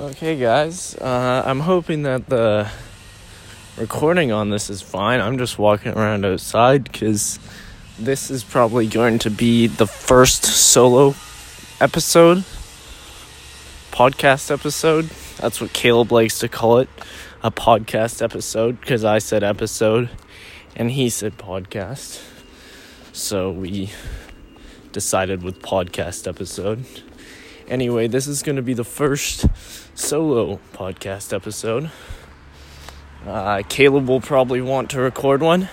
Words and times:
Okay, 0.00 0.38
guys. 0.38 0.94
Uh, 0.96 1.42
I'm 1.44 1.60
hoping 1.60 2.04
that 2.04 2.26
the 2.26 2.70
recording 3.76 4.32
on 4.32 4.48
this 4.48 4.70
is 4.70 4.80
fine. 4.80 5.20
I'm 5.20 5.36
just 5.36 5.58
walking 5.58 5.92
around 5.92 6.24
outside 6.24 6.84
because 6.84 7.38
this 7.98 8.30
is 8.30 8.42
probably 8.42 8.86
going 8.86 9.18
to 9.18 9.30
be 9.30 9.66
the 9.66 9.86
first 9.86 10.46
solo 10.46 11.14
episode, 11.82 12.44
podcast 13.92 14.50
episode. 14.50 15.10
That's 15.36 15.60
what 15.60 15.74
Caleb 15.74 16.12
likes 16.12 16.38
to 16.38 16.48
call 16.48 16.78
it 16.78 16.88
a 17.42 17.50
podcast 17.50 18.22
episode 18.22 18.80
because 18.80 19.04
I 19.04 19.18
said 19.18 19.44
episode 19.44 20.08
and 20.74 20.90
he 20.90 21.10
said 21.10 21.36
podcast. 21.36 22.22
So 23.12 23.50
we 23.50 23.90
decided 24.92 25.42
with 25.42 25.60
podcast 25.60 26.26
episode. 26.26 26.86
Anyway, 27.70 28.08
this 28.08 28.26
is 28.26 28.42
going 28.42 28.56
to 28.56 28.62
be 28.62 28.74
the 28.74 28.82
first 28.82 29.46
solo 29.94 30.58
podcast 30.72 31.32
episode. 31.32 31.88
Uh, 33.24 33.62
Caleb 33.68 34.08
will 34.08 34.20
probably 34.20 34.60
want 34.60 34.90
to 34.90 35.00
record 35.00 35.40
one. 35.40 35.68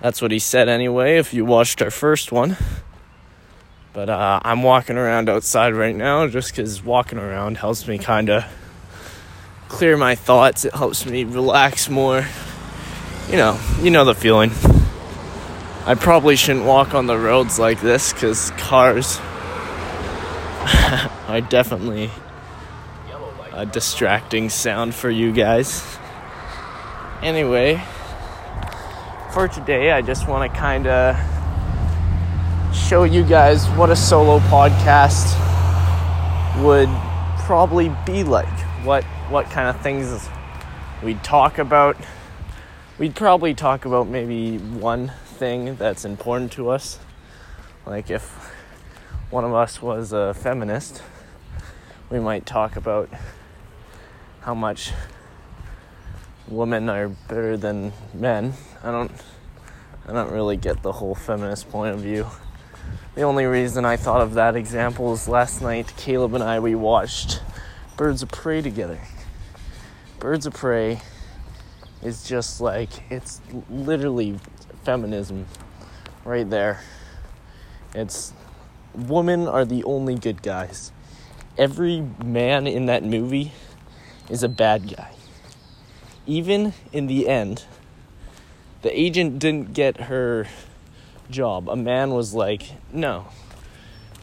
That's 0.00 0.20
what 0.20 0.32
he 0.32 0.40
said 0.40 0.68
anyway, 0.68 1.18
if 1.18 1.32
you 1.32 1.44
watched 1.44 1.80
our 1.80 1.90
first 1.92 2.32
one. 2.32 2.56
But 3.92 4.10
uh, 4.10 4.40
I'm 4.42 4.64
walking 4.64 4.96
around 4.96 5.28
outside 5.28 5.72
right 5.72 5.94
now 5.94 6.26
just 6.26 6.50
because 6.50 6.82
walking 6.82 7.20
around 7.20 7.58
helps 7.58 7.86
me 7.86 7.96
kind 7.98 8.28
of 8.28 8.44
clear 9.68 9.96
my 9.96 10.16
thoughts. 10.16 10.64
It 10.64 10.74
helps 10.74 11.06
me 11.06 11.22
relax 11.22 11.88
more. 11.88 12.26
You 13.30 13.36
know, 13.36 13.60
you 13.80 13.92
know 13.92 14.04
the 14.04 14.16
feeling. 14.16 14.50
I 15.86 15.94
probably 15.94 16.34
shouldn't 16.34 16.64
walk 16.64 16.92
on 16.92 17.06
the 17.06 17.16
roads 17.16 17.60
like 17.60 17.80
this 17.80 18.12
because 18.12 18.50
cars 18.58 19.20
are 21.34 21.40
definitely 21.40 22.10
a 23.52 23.66
distracting 23.66 24.48
sound 24.48 24.94
for 24.94 25.10
you 25.10 25.32
guys. 25.32 25.98
Anyway, 27.22 27.82
for 29.32 29.48
today, 29.48 29.90
I 29.90 30.00
just 30.00 30.28
want 30.28 30.52
to 30.52 30.58
kind 30.58 30.86
of 30.86 31.16
show 32.72 33.02
you 33.02 33.24
guys 33.24 33.66
what 33.70 33.90
a 33.90 33.96
solo 33.96 34.38
podcast 34.40 35.34
would 36.62 36.88
probably 37.40 37.92
be 38.06 38.22
like. 38.22 38.60
What 38.84 39.02
what 39.28 39.46
kind 39.46 39.68
of 39.68 39.82
things 39.82 40.28
we'd 41.02 41.24
talk 41.24 41.58
about. 41.58 41.96
We'd 42.96 43.16
probably 43.16 43.54
talk 43.54 43.86
about 43.86 44.06
maybe 44.06 44.58
one 44.58 45.10
thing 45.24 45.74
that's 45.74 46.04
important 46.04 46.52
to 46.52 46.68
us. 46.68 47.00
Like 47.86 48.08
if 48.08 48.52
one 49.30 49.44
of 49.44 49.52
us 49.52 49.82
was 49.82 50.12
a 50.12 50.32
feminist, 50.32 51.02
we 52.10 52.20
might 52.20 52.46
talk 52.46 52.76
about 52.76 53.08
how 54.40 54.54
much 54.54 54.92
women 56.48 56.88
are 56.88 57.08
better 57.08 57.56
than 57.56 57.92
men. 58.12 58.52
I 58.82 58.90
don't 58.90 59.10
I 60.06 60.12
don't 60.12 60.30
really 60.30 60.56
get 60.56 60.82
the 60.82 60.92
whole 60.92 61.14
feminist 61.14 61.70
point 61.70 61.94
of 61.94 62.00
view. 62.00 62.26
The 63.14 63.22
only 63.22 63.46
reason 63.46 63.84
I 63.86 63.96
thought 63.96 64.20
of 64.20 64.34
that 64.34 64.54
example 64.54 65.12
is 65.14 65.28
last 65.28 65.62
night 65.62 65.94
Caleb 65.96 66.34
and 66.34 66.44
I 66.44 66.60
we 66.60 66.74
watched 66.74 67.40
Birds 67.96 68.22
of 68.22 68.30
Prey 68.30 68.60
together. 68.60 69.00
Birds 70.18 70.44
of 70.46 70.54
Prey 70.54 71.00
is 72.02 72.22
just 72.28 72.60
like 72.60 73.10
it's 73.10 73.40
literally 73.70 74.38
feminism 74.84 75.46
right 76.24 76.48
there. 76.48 76.82
It's 77.94 78.34
women 78.94 79.48
are 79.48 79.64
the 79.64 79.82
only 79.84 80.16
good 80.16 80.42
guys. 80.42 80.92
Every 81.56 82.00
man 82.24 82.66
in 82.66 82.86
that 82.86 83.04
movie 83.04 83.52
is 84.28 84.42
a 84.42 84.48
bad 84.48 84.94
guy. 84.96 85.14
Even 86.26 86.72
in 86.92 87.06
the 87.06 87.28
end, 87.28 87.64
the 88.82 88.98
agent 88.98 89.38
didn't 89.38 89.72
get 89.72 90.02
her 90.02 90.46
job. 91.30 91.68
A 91.68 91.76
man 91.76 92.10
was 92.10 92.34
like, 92.34 92.72
No, 92.92 93.26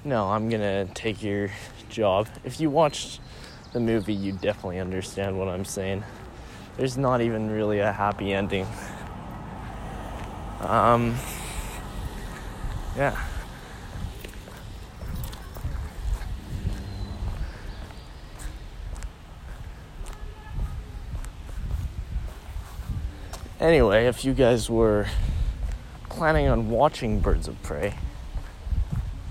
no, 0.04 0.30
I'm 0.30 0.50
gonna 0.50 0.86
take 0.94 1.24
your 1.24 1.52
job. 1.90 2.28
If 2.44 2.60
you 2.60 2.70
watched 2.70 3.20
the 3.72 3.80
movie, 3.80 4.14
you 4.14 4.34
definitely 4.34 4.80
understand 4.80 5.40
what 5.40 5.48
I'm 5.48 5.66
saying. 5.66 6.04
There's 6.78 6.98
not 6.98 7.22
even 7.22 7.50
really 7.50 7.80
a 7.80 7.92
happy 7.92 8.34
ending. 8.34 8.68
Um, 10.60 11.16
yeah. 12.96 13.18
Anyway, 23.62 24.08
if 24.08 24.26
you 24.26 24.34
guys 24.34 24.72
were 24.72 25.06
planning 26.10 26.48
on 26.48 26.72
watching 26.72 27.20
Birds 27.20 27.48
of 27.48 27.62
Prey, 27.62 27.94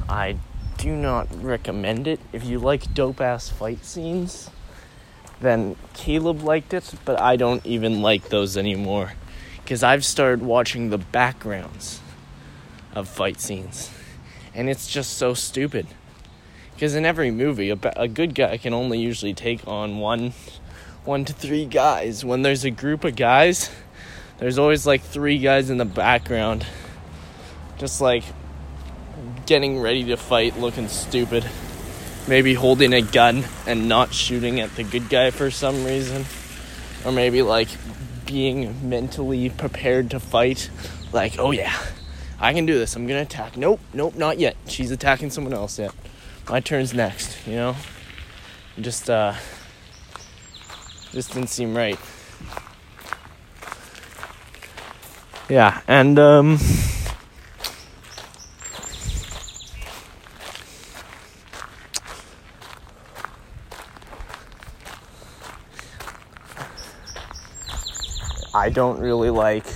I 0.09 0.37
do 0.79 0.95
not 0.95 1.27
recommend 1.43 2.07
it. 2.07 2.21
If 2.33 2.45
you 2.45 2.61
like 2.61 2.95
dope 2.95 3.21
ass 3.21 3.49
fight 3.49 3.85
scenes, 3.85 4.49
then 5.41 5.75
Caleb 5.95 6.43
liked 6.43 6.73
it, 6.73 6.95
but 7.05 7.21
I 7.21 7.35
don't 7.35 7.67
even 7.67 8.03
like 8.03 8.29
those 8.29 8.57
anymore. 8.57 9.15
Because 9.57 9.83
I've 9.83 10.05
started 10.05 10.43
watching 10.43 10.91
the 10.91 10.99
backgrounds 10.99 12.01
of 12.95 13.09
fight 13.09 13.41
scenes, 13.41 13.91
and 14.55 14.71
it's 14.71 14.87
just 14.87 15.19
so 15.19 15.35
stupid. 15.35 15.89
Because 16.75 16.95
in 16.95 17.05
every 17.05 17.33
movie, 17.33 17.71
a, 17.71 17.79
a 17.97 18.07
good 18.07 18.37
guy 18.37 18.59
can 18.59 18.75
only 18.75 19.01
usually 19.01 19.35
take 19.35 19.67
on 19.67 19.99
one, 19.99 20.35
one 21.05 21.25
to 21.25 21.33
three 21.33 21.65
guys. 21.65 22.25
When 22.25 22.43
there's 22.43 22.65
a 22.65 22.71
group 22.71 23.03
of 23.03 23.17
guys, 23.17 23.71
there's 24.41 24.59
always 24.59 24.87
like 24.87 25.03
three 25.03 25.39
guys 25.39 25.71
in 25.71 25.77
the 25.77 25.85
background, 25.85 26.67
just 27.79 28.01
like 28.01 28.25
getting 29.47 29.79
ready 29.79 30.05
to 30.05 30.17
fight, 30.17 30.59
looking 30.59 30.89
stupid. 30.89 31.49
Maybe 32.27 32.55
holding 32.55 32.93
a 32.93 33.03
gun 33.03 33.45
and 33.67 33.89
not 33.89 34.15
shooting 34.15 34.61
at 34.61 34.75
the 34.77 34.85
good 34.85 35.09
guy 35.09 35.31
for 35.31 35.51
some 35.51 35.85
reason. 35.85 36.25
Or 37.05 37.13
maybe 37.13 37.43
like 37.43 37.69
being 38.27 38.89
mentally 38.89 39.51
prepared 39.51 40.11
to 40.11 40.21
fight. 40.21 40.71
Like, 41.13 41.39
oh 41.39 41.51
yeah, 41.51 41.77
I 42.39 42.55
can 42.55 42.67
do 42.67 42.79
this. 42.79 42.97
I'm 42.97 43.07
gonna 43.07 43.23
attack. 43.23 43.57
Nope, 43.57 43.81
nope, 43.93 44.15
not 44.15 44.39
yet. 44.39 44.57
She's 44.67 44.91
attacking 44.91 45.31
someone 45.31 45.53
else 45.53 45.79
yet. 45.79 45.93
My 46.49 46.61
turn's 46.61 46.95
next, 46.95 47.47
you 47.47 47.57
know? 47.57 47.77
Just, 48.81 49.11
uh, 49.11 49.35
just 51.13 51.33
didn't 51.35 51.51
seem 51.51 51.77
right. 51.77 51.99
Yeah, 55.51 55.81
and 55.89 56.17
um, 56.21 56.59
I 68.55 68.71
don't 68.71 69.01
really 69.01 69.31
like 69.31 69.67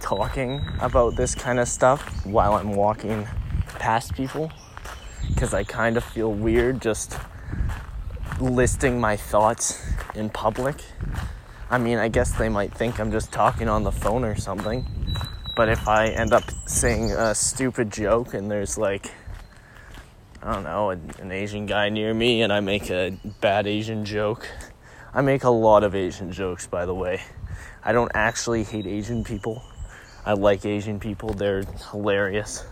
talking 0.00 0.60
about 0.78 1.16
this 1.16 1.34
kind 1.34 1.58
of 1.58 1.66
stuff 1.66 2.24
while 2.24 2.54
I'm 2.54 2.76
walking 2.76 3.26
past 3.80 4.14
people 4.14 4.52
because 5.26 5.52
I 5.52 5.64
kind 5.64 5.96
of 5.96 6.04
feel 6.04 6.32
weird 6.32 6.80
just 6.80 7.18
listing 8.40 9.00
my 9.00 9.16
thoughts 9.16 9.84
in 10.14 10.30
public. 10.30 10.84
I 11.70 11.78
mean, 11.78 11.98
I 11.98 12.08
guess 12.08 12.32
they 12.32 12.48
might 12.48 12.74
think 12.74 13.00
I'm 13.00 13.10
just 13.10 13.32
talking 13.32 13.68
on 13.68 13.84
the 13.84 13.92
phone 13.92 14.24
or 14.24 14.36
something. 14.36 14.86
But 15.56 15.68
if 15.68 15.88
I 15.88 16.08
end 16.08 16.32
up 16.32 16.44
saying 16.66 17.12
a 17.12 17.34
stupid 17.34 17.90
joke 17.90 18.34
and 18.34 18.50
there's 18.50 18.76
like, 18.76 19.10
I 20.42 20.52
don't 20.52 20.64
know, 20.64 20.90
an 20.90 21.32
Asian 21.32 21.64
guy 21.64 21.88
near 21.88 22.12
me 22.12 22.42
and 22.42 22.52
I 22.52 22.60
make 22.60 22.90
a 22.90 23.16
bad 23.40 23.66
Asian 23.66 24.04
joke. 24.04 24.46
I 25.14 25.22
make 25.22 25.44
a 25.44 25.50
lot 25.50 25.84
of 25.84 25.94
Asian 25.94 26.32
jokes, 26.32 26.66
by 26.66 26.84
the 26.84 26.94
way. 26.94 27.22
I 27.82 27.92
don't 27.92 28.12
actually 28.14 28.64
hate 28.64 28.86
Asian 28.86 29.24
people. 29.24 29.62
I 30.26 30.34
like 30.34 30.66
Asian 30.66 31.00
people, 31.00 31.32
they're 31.32 31.62
hilarious. 31.90 32.66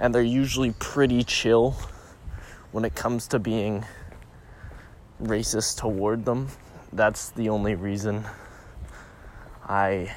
And 0.00 0.14
they're 0.14 0.22
usually 0.22 0.72
pretty 0.72 1.22
chill 1.22 1.76
when 2.72 2.84
it 2.84 2.94
comes 2.94 3.26
to 3.28 3.38
being 3.38 3.84
racist 5.22 5.78
toward 5.78 6.24
them 6.24 6.48
that's 6.92 7.30
the 7.30 7.48
only 7.48 7.74
reason 7.74 8.24
I 9.66 10.14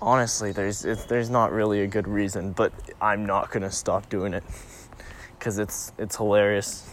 honestly 0.00 0.52
there's 0.52 0.82
there's 1.06 1.30
not 1.30 1.52
really 1.52 1.82
a 1.82 1.86
good 1.86 2.06
reason, 2.06 2.52
but 2.52 2.72
I'm 3.00 3.26
not 3.26 3.50
gonna 3.50 3.70
stop 3.70 4.08
doing 4.08 4.34
it 4.34 4.44
because 5.38 5.58
it's 5.58 5.92
it's 5.98 6.16
hilarious. 6.16 6.92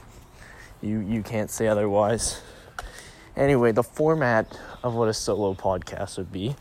You 0.81 0.99
you 0.99 1.21
can't 1.21 1.49
say 1.51 1.67
otherwise. 1.67 2.41
Anyway, 3.35 3.71
the 3.71 3.83
format 3.83 4.59
of 4.83 4.93
what 4.93 5.07
a 5.07 5.13
solo 5.13 5.53
podcast 5.53 6.17
would 6.17 6.31
be 6.31 6.55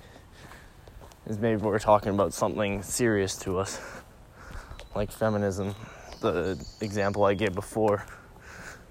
is 1.27 1.39
maybe 1.39 1.61
we're 1.61 1.79
talking 1.79 2.13
about 2.15 2.33
something 2.33 2.83
serious 2.83 3.37
to 3.37 3.59
us, 3.59 3.81
like 4.95 5.13
feminism, 5.13 5.75
the 6.21 6.63
example 6.81 7.25
I 7.25 7.35
gave 7.35 7.55
before. 7.55 8.05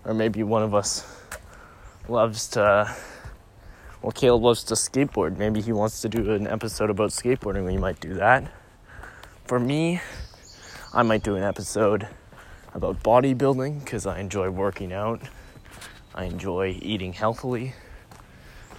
or 0.05 0.13
maybe 0.13 0.43
one 0.43 0.63
of 0.63 0.73
us 0.73 1.20
loves 2.07 2.47
to. 2.49 2.95
Well, 4.01 4.11
Caleb 4.11 4.43
loves 4.43 4.63
to 4.65 4.73
skateboard. 4.73 5.37
Maybe 5.37 5.61
he 5.61 5.71
wants 5.71 6.01
to 6.01 6.09
do 6.09 6.31
an 6.31 6.47
episode 6.47 6.89
about 6.89 7.11
skateboarding. 7.11 7.65
We 7.65 7.77
might 7.77 7.99
do 7.99 8.15
that. 8.15 8.51
For 9.45 9.59
me, 9.59 10.01
I 10.93 11.03
might 11.03 11.23
do 11.23 11.35
an 11.35 11.43
episode 11.43 12.07
about 12.73 13.03
bodybuilding 13.03 13.83
because 13.83 14.05
I 14.05 14.19
enjoy 14.19 14.49
working 14.49 14.91
out. 14.91 15.21
I 16.15 16.25
enjoy 16.25 16.79
eating 16.81 17.13
healthily, 17.13 17.73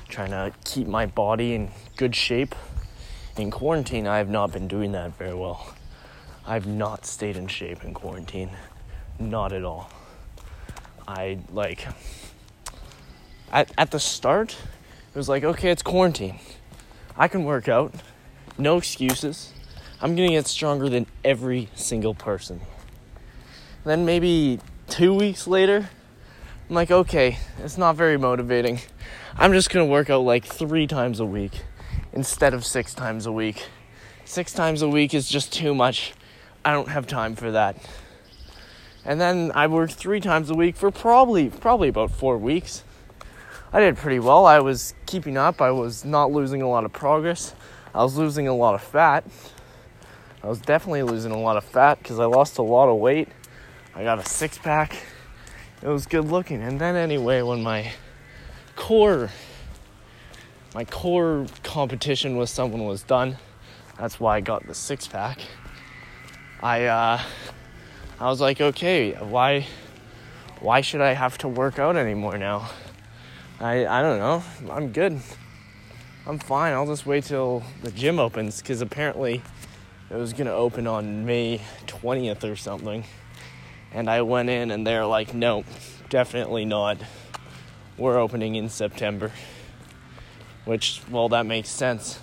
trying 0.09 0.31
to 0.31 0.53
keep 0.65 0.87
my 0.87 1.07
body 1.07 1.55
in 1.55 1.71
good 1.97 2.17
shape. 2.17 2.55
In 3.37 3.51
quarantine, 3.51 4.07
I 4.07 4.19
have 4.19 4.29
not 4.29 4.53
been 4.53 4.69
doing 4.69 4.93
that 4.93 5.17
very 5.17 5.35
well. 5.35 5.75
I've 6.47 6.67
not 6.67 7.07
stayed 7.07 7.37
in 7.37 7.47
shape 7.47 7.85
in 7.85 7.95
quarantine. 7.95 8.51
Not 9.19 9.53
at 9.53 9.65
all. 9.65 9.91
I 11.07 11.39
like 11.53 11.87
at 13.53 13.71
at 13.77 13.91
the 13.91 14.01
start, 14.01 14.57
it 15.15 15.17
was 15.17 15.29
like, 15.29 15.45
okay, 15.45 15.71
it's 15.71 15.83
quarantine. 15.83 16.39
I 17.17 17.29
can 17.29 17.45
work 17.45 17.69
out. 17.69 17.95
No 18.59 18.79
excuses. 18.79 19.53
I'm 20.01 20.17
gonna 20.17 20.31
get 20.31 20.47
stronger 20.47 20.89
than 20.89 21.07
every 21.25 21.69
single 21.75 22.15
person. 22.15 22.61
Then 23.85 24.05
maybe 24.05 24.59
two 24.89 25.15
weeks 25.15 25.47
later, 25.47 25.89
I'm 26.69 26.75
like, 26.75 26.91
okay, 26.91 27.39
it's 27.59 27.77
not 27.77 27.97
very 27.97 28.17
motivating. 28.17 28.81
I'm 29.37 29.53
just 29.53 29.71
gonna 29.71 29.87
work 29.87 30.11
out 30.11 30.23
like 30.23 30.45
three 30.45 30.87
times 30.87 31.21
a 31.21 31.27
week 31.27 31.63
instead 32.13 32.55
of 32.55 32.65
six 32.65 32.95
times 32.95 33.27
a 33.27 33.33
week. 33.33 33.69
Six 34.25 34.53
times 34.53 34.83
a 34.83 34.89
week 34.89 35.15
is 35.15 35.29
just 35.29 35.53
too 35.53 35.75
much. 35.75 36.15
I 36.65 36.73
don't 36.73 36.89
have 36.89 37.07
time 37.07 37.35
for 37.35 37.51
that. 37.51 37.77
And 39.05 39.21
then 39.21 39.51
I 39.55 39.67
worked 39.67 39.95
three 39.95 40.21
times 40.21 40.49
a 40.49 40.55
week 40.55 40.77
for 40.77 40.91
probably 40.91 41.51
probably 41.51 41.89
about 41.89 42.11
four 42.11 42.39
weeks. 42.39 42.85
I 43.75 43.81
did 43.81 43.97
pretty 43.97 44.19
well. 44.19 44.45
I 44.45 44.59
was 44.59 44.93
keeping 45.07 45.39
up. 45.39 45.63
I 45.63 45.71
was 45.71 46.05
not 46.05 46.31
losing 46.31 46.61
a 46.61 46.69
lot 46.69 46.85
of 46.85 46.93
progress. 46.93 47.55
I 47.95 48.03
was 48.03 48.19
losing 48.19 48.47
a 48.47 48.55
lot 48.55 48.75
of 48.75 48.83
fat. 48.83 49.25
I 50.43 50.49
was 50.49 50.61
definitely 50.61 51.05
losing 51.05 51.33
a 51.33 51.41
lot 51.41 51.57
of 51.57 51.65
fat 51.65 51.99
because 51.99 52.19
I 52.19 52.27
lost 52.27 52.59
a 52.59 52.63
lot 52.63 52.91
of 52.91 52.99
weight. 52.99 53.29
I 53.95 54.03
got 54.03 54.19
a 54.19 54.27
six 54.27 54.59
pack. 54.59 54.97
It 55.83 55.89
was 55.89 56.05
good 56.05 56.27
looking. 56.27 56.63
And 56.63 56.79
then 56.79 56.97
anyway, 56.97 57.41
when 57.41 57.63
my 57.63 57.93
core 58.77 59.31
my 60.75 60.85
core 60.85 61.47
competition 61.63 62.37
with 62.37 62.51
someone 62.51 62.85
was 62.85 63.03
done, 63.03 63.39
that's 63.99 64.21
why 64.21 64.37
I 64.37 64.41
got 64.41 64.67
the 64.67 64.75
six 64.75 65.09
pack. 65.09 65.39
I 66.63 66.85
uh 66.85 67.23
I 68.21 68.27
was 68.27 68.41
like, 68.41 68.61
okay, 68.61 69.13
why 69.13 69.67
why 70.61 70.83
should 70.83 71.01
I 71.01 71.15
have 71.15 71.39
to 71.39 71.49
work 71.49 71.79
out 71.79 71.97
anymore 71.97 72.37
now? 72.37 72.69
I 73.61 73.87
I 73.87 74.03
don't 74.03 74.19
know. 74.19 74.43
I'm 74.71 74.93
good. 74.93 75.21
I'm 76.27 76.39
fine. 76.39 76.73
I'll 76.73 76.87
just 76.87 77.07
wait 77.07 77.25
till 77.25 77.63
the 77.83 77.91
gym 77.91 78.19
opens 78.19 78.63
because 78.63 78.81
apparently 78.81 79.43
it 80.11 80.17
was 80.17 80.33
gonna 80.33 80.53
open 80.53 80.87
on 80.87 81.27
May 81.27 81.61
20th 81.87 82.45
or 82.51 82.57
something. 82.57 83.05
And 83.93 84.09
I 84.09 84.23
went 84.23 84.49
in 84.49 84.71
and 84.71 84.87
they're 84.87 85.05
like, 85.05 85.35
no, 85.35 85.65
definitely 86.09 86.65
not. 86.65 86.99
We're 87.99 88.19
opening 88.19 88.55
in 88.55 88.69
September. 88.69 89.33
Which, 90.65 91.03
well, 91.11 91.29
that 91.31 91.45
makes 91.45 91.69
sense. 91.69 92.21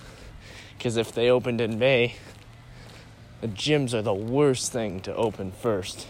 Because 0.76 0.96
if 0.96 1.12
they 1.12 1.30
opened 1.30 1.60
in 1.60 1.78
May, 1.78 2.16
the 3.40 3.48
gyms 3.48 3.92
are 3.92 4.02
the 4.02 4.14
worst 4.14 4.72
thing 4.72 5.00
to 5.00 5.14
open 5.14 5.52
first. 5.52 6.06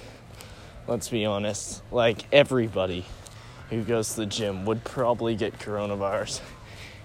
Let's 0.86 1.08
be 1.08 1.24
honest. 1.26 1.82
Like, 1.90 2.24
everybody 2.32 3.04
who 3.70 3.82
goes 3.82 4.10
to 4.10 4.16
the 4.16 4.26
gym 4.26 4.64
would 4.66 4.84
probably 4.84 5.34
get 5.34 5.58
coronavirus. 5.58 6.40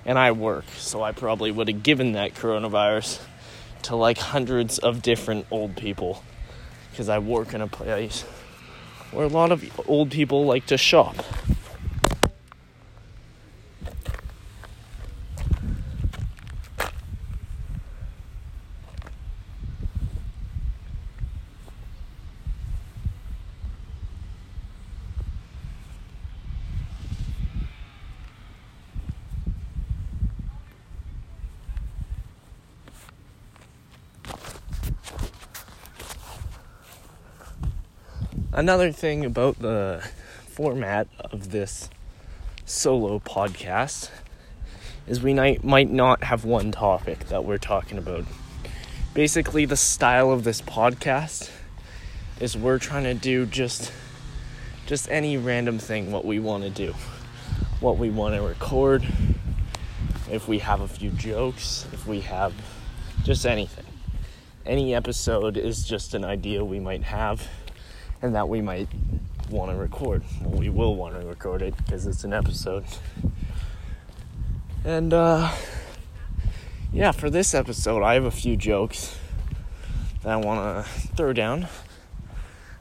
And 0.06 0.20
I 0.20 0.32
work, 0.32 0.66
so 0.78 1.02
I 1.02 1.12
probably 1.12 1.52
would 1.52 1.68
have 1.68 1.84
given 1.84 2.12
that 2.14 2.34
coronavirus 2.34 3.22
to 3.84 3.96
like 3.96 4.18
hundreds 4.18 4.80
of 4.80 5.02
different 5.02 5.46
old 5.52 5.78
people 5.78 6.24
because 6.92 7.08
I 7.10 7.20
work 7.20 7.54
in 7.54 7.62
a 7.62 7.68
place 7.68 8.22
where 9.12 9.26
a 9.26 9.30
lot 9.30 9.52
of 9.52 9.64
old 9.88 10.12
people 10.12 10.46
like 10.46 10.66
to 10.68 10.78
shop. 10.78 11.16
Another 38.56 38.90
thing 38.94 39.26
about 39.26 39.60
the 39.60 40.02
format 40.48 41.10
of 41.20 41.52
this 41.52 41.90
solo 42.64 43.20
podcast 43.20 44.10
is 45.08 45.22
we 45.22 45.34
might, 45.34 45.92
not 45.92 46.24
have 46.24 46.46
one 46.46 46.72
topic 46.72 47.28
that 47.28 47.44
we're 47.44 47.58
talking 47.58 47.98
about. 47.98 48.24
Basically, 49.14 49.66
the 49.66 49.76
style 49.76 50.32
of 50.32 50.46
this 50.46 50.62
podcast 50.62 51.52
is 52.40 52.56
we're 52.56 52.80
trying 52.80 53.04
to 53.04 53.14
do 53.14 53.46
just 53.46 53.92
just 54.86 55.12
any 55.12 55.36
random 55.36 55.78
thing 55.78 56.10
what 56.10 56.24
we 56.24 56.40
want 56.40 56.64
to 56.64 56.70
do. 56.70 56.96
What 57.82 57.98
we 57.98 58.10
want 58.10 58.36
to 58.36 58.42
record, 58.42 59.06
if 60.32 60.48
we 60.48 60.60
have 60.60 60.80
a 60.80 60.88
few 60.88 61.10
jokes, 61.10 61.88
if 61.92 62.08
we 62.08 62.22
have 62.22 62.54
just 63.22 63.46
anything. 63.46 63.84
Any 64.66 64.96
episode 64.96 65.58
is 65.58 65.86
just 65.86 66.14
an 66.14 66.24
idea 66.24 66.64
we 66.64 66.80
might 66.80 67.04
have 67.04 67.50
and 68.22 68.36
that 68.36 68.50
we 68.50 68.62
might 68.62 68.90
want 69.50 69.72
to 69.72 69.78
record. 69.78 70.24
Well, 70.42 70.60
we 70.60 70.70
will 70.70 70.96
want 70.96 71.20
to 71.20 71.26
record 71.28 71.62
it 71.62 71.76
because 71.78 72.08
it's 72.08 72.24
an 72.24 72.34
episode. 72.34 72.86
And 74.84 75.14
uh, 75.14 75.52
yeah, 76.94 77.12
for 77.12 77.30
this 77.30 77.54
episode, 77.54 78.04
I 78.04 78.14
have 78.14 78.26
a 78.26 78.32
few 78.32 78.56
jokes 78.56 79.18
that 80.24 80.32
I 80.32 80.36
want 80.38 80.86
to 80.86 80.92
throw 81.16 81.34
down. 81.34 81.68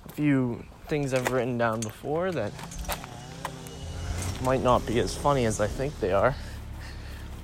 A 0.06 0.12
few 0.12 0.64
things 0.86 1.14
I've 1.14 1.32
written 1.32 1.58
down 1.58 1.80
before 1.80 2.30
that 2.32 2.52
might 4.42 4.62
not 4.62 4.86
be 4.86 5.00
as 5.00 5.16
funny 5.16 5.46
as 5.46 5.60
I 5.60 5.66
think 5.66 5.98
they 6.00 6.12
are, 6.12 6.34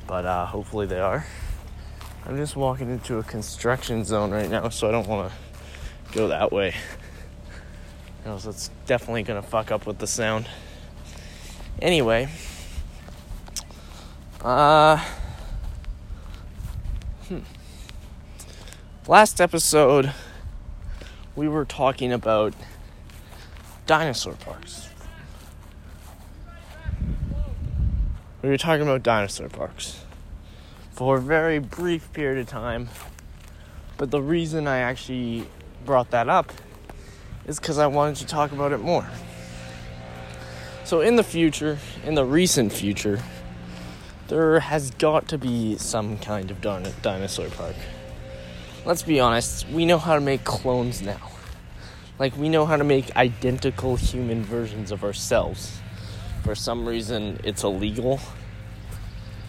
but 0.07 0.27
uh, 0.27 0.47
hopefully 0.47 0.87
they 0.87 1.01
are. 1.01 1.27
I'm 2.27 2.37
just 2.37 2.55
walking 2.55 2.91
into 2.91 3.19
a 3.19 3.23
construction 3.23 4.05
zone 4.05 4.31
right 4.31 4.51
now, 4.51 4.69
so 4.69 4.89
I 4.89 4.93
don't 4.93 5.09
want 5.09 5.33
to 5.33 6.13
go 6.13 6.29
that 6.29 6.53
way. 6.53 6.75
So 8.25 8.50
it's 8.50 8.71
definitely 8.87 9.23
gonna 9.23 9.43
fuck 9.43 9.71
up 9.71 9.87
with 9.87 9.99
the 9.99 10.07
sound. 10.07 10.47
Anyway, 11.81 12.29
uh, 14.43 15.05
hmm. 17.29 17.39
last 19.09 19.41
episode 19.41 20.12
we 21.35 21.49
were 21.49 21.65
talking 21.65 22.12
about 22.12 22.55
dinosaur 23.87 24.35
parks. 24.35 24.89
We 28.43 28.49
were 28.49 28.59
talking 28.59 28.83
about 28.83 29.03
dinosaur 29.03 29.49
parks 29.49 30.05
for 30.93 31.17
a 31.17 31.21
very 31.21 31.59
brief 31.59 32.12
period 32.12 32.41
of 32.41 32.49
time. 32.49 32.89
But 33.97 34.11
the 34.11 34.23
reason 34.23 34.67
I 34.67 34.79
actually 34.79 35.47
brought 35.85 36.11
that 36.11 36.29
up 36.29 36.53
is 37.50 37.59
because 37.59 37.78
I 37.78 37.88
wanted 37.88 38.14
to 38.16 38.26
talk 38.26 38.52
about 38.52 38.71
it 38.71 38.78
more. 38.78 39.04
So, 40.85 41.00
in 41.00 41.16
the 41.16 41.25
future, 41.25 41.78
in 42.04 42.14
the 42.14 42.25
recent 42.25 42.73
future, 42.73 43.21
there 44.28 44.61
has 44.61 44.92
got 44.92 45.26
to 45.28 45.38
be 45.38 45.76
some 45.76 46.16
kind 46.19 46.52
of 46.52 46.61
dinosaur 46.61 47.49
park. 47.49 47.75
Let's 48.87 49.02
be 49.02 49.19
honest, 49.19 49.69
we 49.69 49.85
know 49.85 49.99
how 49.99 50.14
to 50.14 50.21
make 50.21 50.45
clones 50.45 51.02
now. 51.02 51.28
Like, 52.21 52.37
we 52.37 52.49
know 52.49 52.66
how 52.66 52.76
to 52.76 52.85
make 52.85 53.16
identical 53.16 53.97
human 53.97 54.45
versions 54.45 54.92
of 54.92 55.02
ourselves. 55.02 55.80
For 56.45 56.54
some 56.54 56.87
reason, 56.87 57.40
it's 57.42 57.64
illegal. 57.64 58.21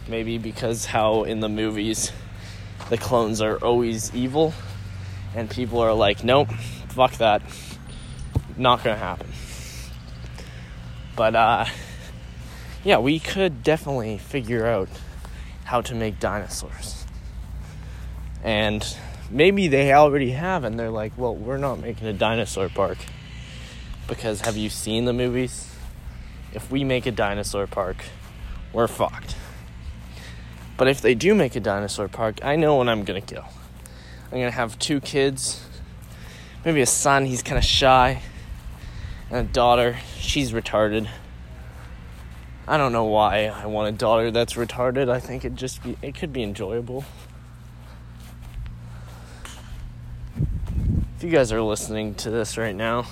Maybe 0.08 0.40
because 0.40 0.86
how 0.86 1.24
in 1.24 1.40
the 1.40 1.50
movies 1.50 2.12
the 2.90 2.98
clones 2.98 3.42
are 3.42 3.58
always 3.58 4.14
evil, 4.16 4.56
and 5.36 5.48
people 5.48 5.80
are 5.80 5.94
like, 5.94 6.24
nope, 6.24 6.52
fuck 6.90 7.14
that 7.18 7.44
not 8.62 8.84
gonna 8.84 8.98
happen. 8.98 9.28
But 11.16 11.36
uh, 11.36 11.66
yeah, 12.84 13.00
we 13.00 13.20
could 13.20 13.64
definitely 13.64 14.18
figure 14.18 14.66
out 14.66 14.90
how 15.66 15.82
to 15.82 15.96
make 15.96 16.20
dinosaurs. 16.20 17.06
And 18.44 18.86
maybe 19.30 19.68
they 19.68 19.94
already 19.94 20.32
have, 20.32 20.64
and 20.64 20.80
they're 20.80 20.90
like, 20.90 21.14
well, 21.18 21.36
we're 21.36 21.58
not 21.58 21.80
making 21.80 22.08
a 22.08 22.14
dinosaur 22.14 22.70
park. 22.70 22.98
Because 24.08 24.42
have 24.42 24.58
you 24.58 24.70
seen 24.70 25.06
the 25.06 25.14
movies? 25.14 25.72
if 26.54 26.70
we 26.72 26.84
make 26.84 27.06
a 27.06 27.12
dinosaur 27.12 27.68
park, 27.68 28.04
we're 28.74 28.88
fucked. 28.88 29.36
But 30.78 30.88
if 30.88 31.02
they 31.02 31.16
do 31.16 31.36
make 31.36 31.56
a 31.56 31.60
dinosaur 31.60 32.08
park, 32.08 32.40
I 32.44 32.56
know 32.56 32.76
what 32.76 32.90
I'm 32.90 33.04
gonna 33.04 33.22
kill. 33.22 33.46
I'm 34.32 34.40
gonna 34.40 34.52
have 34.52 34.78
two 34.80 35.00
kids, 35.00 35.66
maybe 36.66 36.82
a 36.82 36.86
son, 36.86 37.26
he's 37.26 37.44
kind 37.44 37.58
of 37.58 37.64
shy, 37.64 38.22
and 39.32 39.50
a 39.50 39.52
daughter, 39.52 39.98
she's 40.18 40.52
retarded. 40.52 41.08
I 42.68 42.78
don't 42.78 42.92
know 42.92 43.06
why 43.06 43.46
I 43.46 43.66
want 43.66 43.96
a 43.96 43.98
daughter 43.98 44.30
that's 44.30 44.54
retarded. 44.54 45.10
I 45.10 45.20
think 45.20 45.46
it 45.46 45.56
just 45.56 45.82
be 45.84 45.98
it 46.02 46.16
could 46.16 46.32
be 46.32 46.44
enjoyable. 46.44 47.06
If 51.18 51.24
you 51.24 51.30
guys 51.30 51.52
are 51.52 51.62
listening 51.62 52.16
to 52.16 52.30
this 52.30 52.58
right 52.58 52.76
now, 52.76 53.06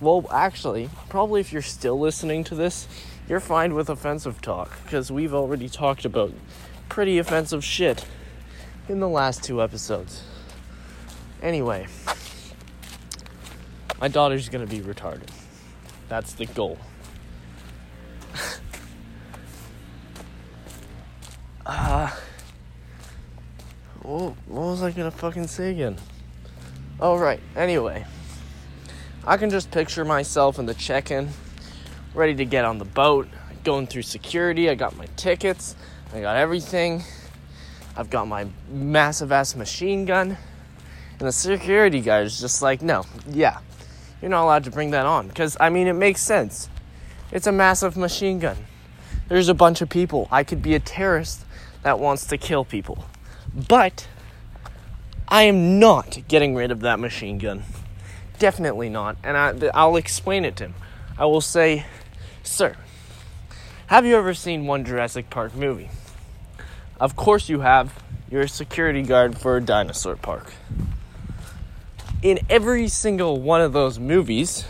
well, 0.00 0.26
actually, 0.30 0.90
probably 1.08 1.40
if 1.40 1.52
you're 1.52 1.62
still 1.62 1.98
listening 1.98 2.44
to 2.44 2.54
this, 2.54 2.86
you're 3.28 3.40
fine 3.40 3.74
with 3.74 3.88
offensive 3.88 4.42
talk 4.42 4.82
because 4.84 5.10
we've 5.10 5.32
already 5.32 5.68
talked 5.68 6.04
about 6.04 6.32
pretty 6.88 7.18
offensive 7.18 7.64
shit 7.64 8.04
in 8.88 9.00
the 9.00 9.08
last 9.08 9.42
two 9.42 9.62
episodes. 9.62 10.24
Anyway, 11.42 11.86
my 14.00 14.08
daughter's 14.08 14.48
gonna 14.48 14.66
be 14.66 14.80
retarded. 14.80 15.28
That's 16.08 16.32
the 16.34 16.46
goal. 16.46 16.78
uh, 21.66 22.10
what 24.02 24.34
was 24.48 24.82
I 24.82 24.90
gonna 24.90 25.10
fucking 25.10 25.46
say 25.48 25.70
again? 25.70 25.96
Oh, 27.00 27.16
right. 27.18 27.40
Anyway, 27.54 28.06
I 29.26 29.36
can 29.36 29.50
just 29.50 29.70
picture 29.70 30.04
myself 30.04 30.58
in 30.58 30.66
the 30.66 30.74
check 30.74 31.10
in, 31.10 31.28
ready 32.14 32.34
to 32.36 32.44
get 32.44 32.64
on 32.64 32.78
the 32.78 32.84
boat, 32.84 33.28
going 33.64 33.86
through 33.86 34.02
security. 34.02 34.70
I 34.70 34.74
got 34.74 34.96
my 34.96 35.06
tickets, 35.16 35.76
I 36.14 36.20
got 36.20 36.36
everything. 36.36 37.02
I've 37.96 38.10
got 38.10 38.28
my 38.28 38.46
massive 38.68 39.32
ass 39.32 39.56
machine 39.56 40.04
gun. 40.04 40.36
And 41.18 41.28
the 41.28 41.32
security 41.32 42.00
guy 42.00 42.20
is 42.20 42.38
just 42.38 42.60
like, 42.60 42.82
no, 42.82 43.04
yeah, 43.28 43.58
you're 44.20 44.30
not 44.30 44.44
allowed 44.44 44.64
to 44.64 44.70
bring 44.70 44.90
that 44.90 45.06
on. 45.06 45.28
Because, 45.28 45.56
I 45.60 45.70
mean, 45.70 45.86
it 45.86 45.92
makes 45.94 46.20
sense. 46.20 46.68
It's 47.32 47.46
a 47.46 47.52
massive 47.52 47.96
machine 47.96 48.38
gun. 48.38 48.56
There's 49.28 49.48
a 49.48 49.54
bunch 49.54 49.80
of 49.80 49.88
people. 49.88 50.28
I 50.30 50.44
could 50.44 50.62
be 50.62 50.74
a 50.74 50.80
terrorist 50.80 51.44
that 51.82 51.98
wants 51.98 52.26
to 52.26 52.38
kill 52.38 52.64
people. 52.64 53.04
But 53.68 54.08
I 55.28 55.42
am 55.42 55.78
not 55.78 56.18
getting 56.28 56.54
rid 56.54 56.70
of 56.70 56.80
that 56.80 57.00
machine 57.00 57.38
gun. 57.38 57.64
Definitely 58.38 58.88
not. 58.88 59.16
And 59.24 59.36
I, 59.36 59.70
I'll 59.74 59.96
explain 59.96 60.44
it 60.44 60.56
to 60.56 60.64
him. 60.66 60.74
I 61.18 61.24
will 61.24 61.40
say, 61.40 61.86
Sir, 62.42 62.76
have 63.86 64.04
you 64.04 64.16
ever 64.16 64.34
seen 64.34 64.66
one 64.66 64.84
Jurassic 64.84 65.30
Park 65.30 65.54
movie? 65.54 65.90
Of 67.00 67.16
course 67.16 67.48
you 67.48 67.60
have. 67.60 68.02
You're 68.30 68.42
a 68.42 68.48
security 68.48 69.02
guard 69.02 69.38
for 69.38 69.56
a 69.56 69.60
dinosaur 69.60 70.16
park. 70.16 70.52
In 72.22 72.40
every 72.48 72.88
single 72.88 73.40
one 73.40 73.60
of 73.60 73.74
those 73.74 73.98
movies, 73.98 74.64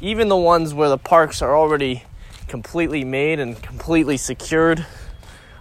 even 0.00 0.28
the 0.28 0.36
ones 0.36 0.72
where 0.72 0.88
the 0.88 0.96
parks 0.96 1.42
are 1.42 1.56
already 1.56 2.04
completely 2.46 3.02
made 3.02 3.40
and 3.40 3.60
completely 3.60 4.16
secured, 4.16 4.86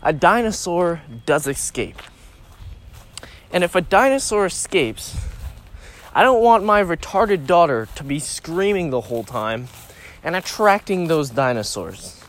a 0.03 0.13
dinosaur 0.13 1.01
does 1.25 1.48
escape. 1.48 1.98
And 3.51 3.63
if 3.63 3.74
a 3.74 3.81
dinosaur 3.81 4.45
escapes, 4.45 5.17
I 6.13 6.21
don't 6.21 6.43
want 6.43 6.63
my 6.63 6.83
retarded 6.83 7.48
daughter 7.48 7.88
to 7.95 8.03
be 8.03 8.19
screaming 8.19 8.91
the 8.91 9.01
whole 9.01 9.24
time 9.24 9.67
and 10.24 10.36
attracting 10.36 11.07
those 11.07 11.31
dinosaurs. 11.31 12.24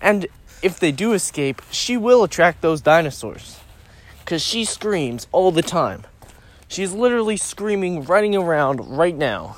And 0.00 0.26
if 0.62 0.80
they 0.80 0.90
do 0.90 1.12
escape, 1.12 1.60
she 1.70 1.98
will 1.98 2.24
attract 2.24 2.62
those 2.62 2.80
dinosaurs. 2.80 3.60
Because 4.20 4.42
she 4.42 4.64
screams 4.64 5.26
all 5.32 5.52
the 5.52 5.62
time. 5.62 6.04
She's 6.68 6.92
literally 6.92 7.36
screaming, 7.36 8.04
running 8.04 8.34
around 8.34 8.96
right 8.96 9.16
now. 9.16 9.56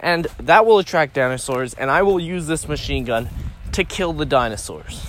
And 0.00 0.26
that 0.38 0.66
will 0.66 0.78
attract 0.78 1.14
dinosaurs, 1.14 1.74
and 1.74 1.90
I 1.90 2.02
will 2.02 2.20
use 2.20 2.46
this 2.46 2.68
machine 2.68 3.04
gun 3.04 3.28
to 3.72 3.84
kill 3.84 4.12
the 4.12 4.26
dinosaurs. 4.26 5.06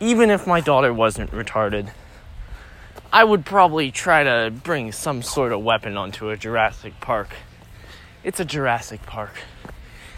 Even 0.00 0.30
if 0.30 0.46
my 0.46 0.60
daughter 0.60 0.92
wasn't 0.92 1.30
retarded, 1.32 1.90
I 3.12 3.24
would 3.24 3.44
probably 3.44 3.90
try 3.90 4.24
to 4.24 4.50
bring 4.50 4.90
some 4.90 5.20
sort 5.22 5.52
of 5.52 5.62
weapon 5.62 5.96
onto 5.96 6.30
a 6.30 6.36
Jurassic 6.36 6.98
Park. 7.00 7.34
It's 8.24 8.40
a 8.40 8.44
Jurassic 8.44 9.02
Park. 9.02 9.34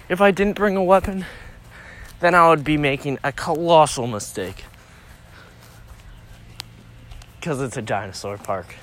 If 0.09 0.21
I 0.21 0.31
didn't 0.31 0.57
bring 0.57 0.77
a 0.77 0.85
weapon, 0.85 1.27
then 2.21 2.35
I 2.35 2.49
would 2.49 2.65
be 2.65 2.77
making 2.77 3.19
a 3.25 3.33
colossal 3.33 4.07
mistake. 4.07 4.65
Because 7.45 7.61
it's 7.61 7.77
a 7.77 7.83
dinosaur 7.83 8.39
park. 8.39 8.75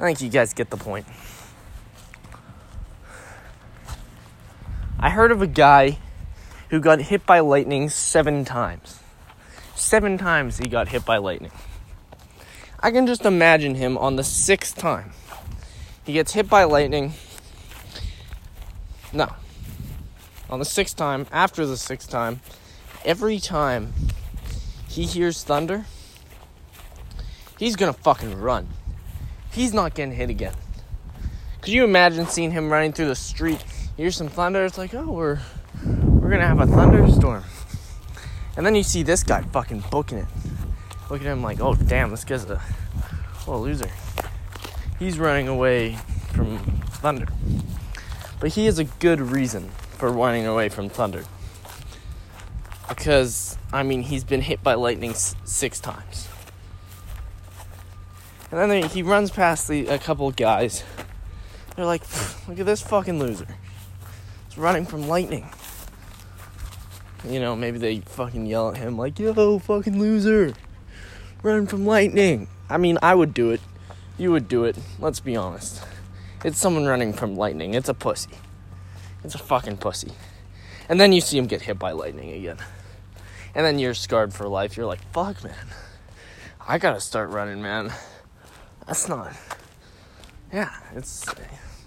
I 0.00 0.02
think 0.02 0.20
you 0.20 0.28
guys 0.30 0.52
get 0.52 0.70
the 0.70 0.76
point. 0.76 1.06
I 4.98 5.10
heard 5.10 5.30
of 5.30 5.40
a 5.42 5.46
guy 5.46 5.98
who 6.70 6.80
got 6.80 7.00
hit 7.00 7.24
by 7.24 7.38
lightning 7.38 7.88
seven 7.88 8.44
times. 8.44 8.98
Seven 9.76 10.18
times 10.18 10.58
he 10.58 10.66
got 10.66 10.88
hit 10.88 11.04
by 11.04 11.18
lightning. 11.18 11.52
I 12.80 12.90
can 12.90 13.06
just 13.06 13.24
imagine 13.24 13.76
him 13.76 13.96
on 13.96 14.16
the 14.16 14.24
sixth 14.24 14.76
time. 14.76 15.12
He 16.04 16.14
gets 16.14 16.32
hit 16.32 16.48
by 16.48 16.64
lightning. 16.64 17.12
No. 19.12 19.36
On 20.50 20.58
the 20.58 20.64
sixth 20.64 20.96
time, 20.96 21.28
after 21.30 21.64
the 21.64 21.76
sixth 21.76 22.10
time, 22.10 22.40
every 23.04 23.38
time 23.38 23.92
he 24.88 25.04
hears 25.04 25.44
thunder, 25.44 25.84
he's 27.62 27.76
gonna 27.76 27.92
fucking 27.92 28.40
run. 28.40 28.66
He's 29.52 29.72
not 29.72 29.94
getting 29.94 30.12
hit 30.12 30.30
again. 30.30 30.54
Could 31.60 31.72
you 31.72 31.84
imagine 31.84 32.26
seeing 32.26 32.50
him 32.50 32.72
running 32.72 32.92
through 32.92 33.06
the 33.06 33.14
street, 33.14 33.62
hear 33.96 34.10
some 34.10 34.26
thunder, 34.28 34.64
it's 34.64 34.78
like, 34.78 34.92
oh, 34.94 35.12
we're 35.12 35.38
we're 35.86 36.30
gonna 36.30 36.46
have 36.46 36.58
a 36.58 36.66
thunderstorm. 36.66 37.44
And 38.56 38.66
then 38.66 38.74
you 38.74 38.82
see 38.82 39.04
this 39.04 39.22
guy 39.22 39.42
fucking 39.42 39.84
booking 39.92 40.18
it. 40.18 40.26
Look 41.08 41.20
at 41.20 41.26
him 41.26 41.40
like, 41.40 41.60
oh 41.60 41.74
damn, 41.74 42.10
this 42.10 42.24
guy's 42.24 42.44
a, 42.50 42.58
what 43.46 43.54
a 43.54 43.58
loser. 43.58 43.90
He's 44.98 45.16
running 45.20 45.46
away 45.46 45.98
from 46.32 46.58
thunder. 47.00 47.28
But 48.40 48.50
he 48.54 48.66
has 48.66 48.80
a 48.80 48.84
good 48.84 49.20
reason 49.20 49.70
for 49.98 50.10
running 50.10 50.46
away 50.46 50.68
from 50.68 50.88
thunder. 50.88 51.24
Because, 52.88 53.56
I 53.72 53.84
mean, 53.84 54.02
he's 54.02 54.24
been 54.24 54.40
hit 54.42 54.64
by 54.64 54.74
lightning 54.74 55.10
s- 55.10 55.36
six 55.44 55.78
times. 55.78 56.28
And 58.52 58.70
then 58.70 58.88
he 58.90 59.02
runs 59.02 59.30
past 59.30 59.66
the, 59.66 59.88
a 59.88 59.98
couple 59.98 60.28
of 60.28 60.36
guys. 60.36 60.84
They're 61.74 61.86
like, 61.86 62.02
look 62.46 62.60
at 62.60 62.66
this 62.66 62.82
fucking 62.82 63.18
loser. 63.18 63.48
He's 64.48 64.58
running 64.58 64.86
from 64.86 65.08
lightning. 65.08 65.50
You 67.28 67.40
know, 67.40 67.56
maybe 67.56 67.78
they 67.78 68.00
fucking 68.00 68.46
yell 68.46 68.70
at 68.70 68.76
him 68.76 68.96
like, 68.96 69.18
yo, 69.18 69.58
fucking 69.58 69.98
loser 69.98 70.54
run 71.42 71.66
from 71.66 71.84
lightning. 71.84 72.48
I 72.68 72.78
mean, 72.78 72.98
I 73.02 73.14
would 73.14 73.34
do 73.34 73.50
it. 73.50 73.60
You 74.18 74.30
would 74.32 74.48
do 74.48 74.64
it. 74.64 74.76
Let's 74.98 75.20
be 75.20 75.36
honest. 75.36 75.82
It's 76.44 76.58
someone 76.58 76.86
running 76.86 77.12
from 77.12 77.36
lightning. 77.36 77.74
It's 77.74 77.88
a 77.88 77.94
pussy. 77.94 78.30
It's 79.24 79.34
a 79.34 79.38
fucking 79.38 79.78
pussy. 79.78 80.12
And 80.88 81.00
then 81.00 81.12
you 81.12 81.20
see 81.20 81.38
him 81.38 81.46
get 81.46 81.62
hit 81.62 81.78
by 81.78 81.92
lightning 81.92 82.32
again. 82.32 82.58
And 83.54 83.64
then 83.66 83.78
you're 83.78 83.94
scarred 83.94 84.32
for 84.32 84.48
life. 84.48 84.76
You're 84.76 84.86
like, 84.86 85.02
fuck, 85.12 85.42
man. 85.44 85.54
I 86.66 86.78
gotta 86.78 87.00
start 87.00 87.30
running, 87.30 87.62
man. 87.62 87.92
That's 88.86 89.08
not. 89.08 89.32
Yeah, 90.52 90.70
it's. 90.94 91.24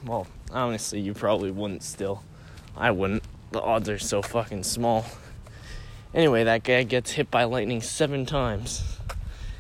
Well, 0.06 0.28
honestly, 0.52 1.00
you 1.00 1.14
probably 1.14 1.52
wouldn't 1.52 1.84
still. 1.84 2.24
I 2.76 2.92
wouldn't. 2.92 3.24
The 3.52 3.62
odds 3.62 3.90
are 3.90 4.00
so 4.00 4.22
fucking 4.22 4.64
small. 4.64 5.06
Anyway, 6.14 6.44
that 6.46 6.64
guy 6.64 6.84
gets 6.84 7.12
hit 7.12 7.30
by 7.30 7.44
lightning 7.44 7.82
seven 7.82 8.26
times. 8.26 8.98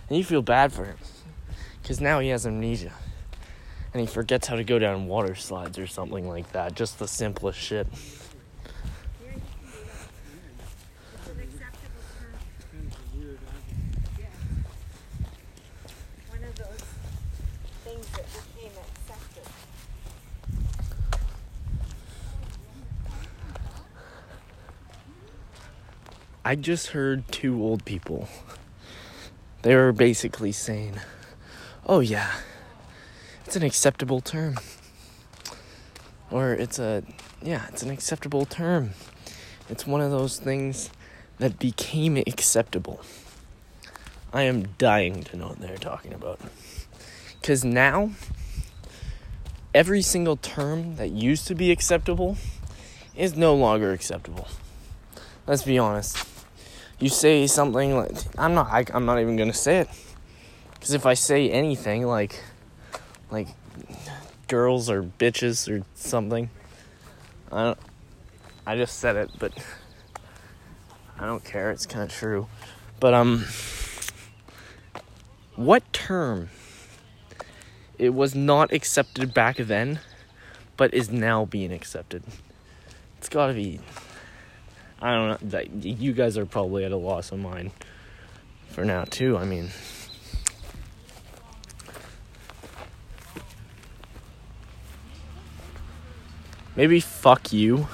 And 0.07 0.17
you 0.17 0.23
feel 0.23 0.41
bad 0.41 0.71
for 0.71 0.85
him. 0.85 0.97
Because 1.81 1.99
now 1.99 2.19
he 2.19 2.29
has 2.29 2.47
amnesia. 2.47 2.93
And 3.93 4.01
he 4.01 4.07
forgets 4.07 4.47
how 4.47 4.55
to 4.55 4.63
go 4.63 4.79
down 4.79 5.07
water 5.07 5.35
slides 5.35 5.77
or 5.77 5.87
something 5.87 6.27
like 6.27 6.51
that. 6.53 6.75
Just 6.75 6.99
the 6.99 7.07
simplest 7.07 7.59
shit. 7.59 7.87
I 26.45 26.55
just 26.55 26.87
heard 26.87 27.27
two 27.29 27.61
old 27.61 27.83
people 27.83 28.29
they 29.65 29.75
were 29.75 29.91
basically 29.91 30.51
saying, 30.51 30.99
oh, 31.87 31.99
yeah, 31.99 32.31
it's 33.45 33.55
an 33.55 33.63
acceptable 33.63 34.21
term. 34.21 34.59
or 36.29 36.53
it's 36.53 36.77
a 36.77 37.01
yeah, 37.41 37.65
it's 37.69 37.81
an 37.81 37.89
acceptable 37.89 38.45
term. 38.45 38.91
It's 39.69 39.87
one 39.87 40.01
of 40.01 40.11
those 40.11 40.37
things 40.37 40.91
that 41.39 41.57
became 41.57 42.15
acceptable. 42.17 43.01
I 44.31 44.43
am 44.43 44.67
dying 44.77 45.23
to 45.23 45.35
know 45.35 45.47
what 45.47 45.59
they're 45.59 45.77
talking 45.77 46.13
about. 46.13 46.39
Cuz 47.41 47.65
now 47.65 48.11
every 49.73 50.03
single 50.03 50.37
term 50.37 50.97
that 50.97 51.09
used 51.09 51.47
to 51.47 51.55
be 51.55 51.71
acceptable 51.71 52.37
is 53.15 53.35
no 53.35 53.55
longer 53.55 53.93
acceptable. 53.93 54.47
Let's 55.47 55.63
be 55.63 55.79
honest. 55.79 56.34
You 56.99 57.09
say 57.09 57.45
something 57.47 57.95
like 57.95 58.11
I'm 58.37 58.53
not 58.53 58.67
I, 58.67 58.85
I'm 58.93 59.05
not 59.05 59.19
even 59.19 59.37
to 59.37 59.53
say 59.53 59.79
it. 59.79 59.89
Cuz 60.79 60.91
if 60.91 61.05
I 61.05 61.13
say 61.13 61.49
anything 61.49 62.05
like 62.05 62.41
like 63.29 63.47
girls 64.47 64.89
or 64.89 65.03
bitches 65.03 65.69
or 65.69 65.83
something. 65.95 66.49
I 67.51 67.63
don't 67.63 67.79
I 68.65 68.75
just 68.75 68.99
said 68.99 69.15
it, 69.15 69.29
but 69.37 69.53
I 71.19 71.25
don't 71.25 71.43
care. 71.43 71.71
It's 71.71 71.85
kind 71.85 72.03
of 72.03 72.11
true. 72.11 72.47
But 72.99 73.13
um 73.13 73.45
what 75.55 75.91
term 75.93 76.49
it 77.97 78.13
was 78.13 78.35
not 78.35 78.73
accepted 78.73 79.33
back 79.33 79.57
then 79.57 79.99
but 80.77 80.93
is 80.93 81.09
now 81.09 81.45
being 81.45 81.71
accepted? 81.71 82.23
It's 83.17 83.29
got 83.29 83.47
to 83.47 83.53
be 83.53 83.79
I 85.05 85.13
don't 85.13 85.53
know. 85.53 85.61
You 85.81 86.13
guys 86.13 86.37
are 86.37 86.45
probably 86.45 86.83
at 86.83 86.91
a 86.91 86.97
loss 86.97 87.31
of 87.31 87.39
mind 87.39 87.71
for 88.69 88.83
now 88.83 89.03
too. 89.03 89.37
I 89.37 89.45
mean, 89.45 89.69
Maybe 96.75 96.99
fuck 96.99 97.53
you. 97.53 97.87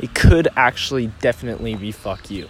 It 0.00 0.14
could 0.14 0.48
actually 0.56 1.08
definitely 1.20 1.76
be 1.76 1.92
fuck 1.92 2.28
you. 2.28 2.48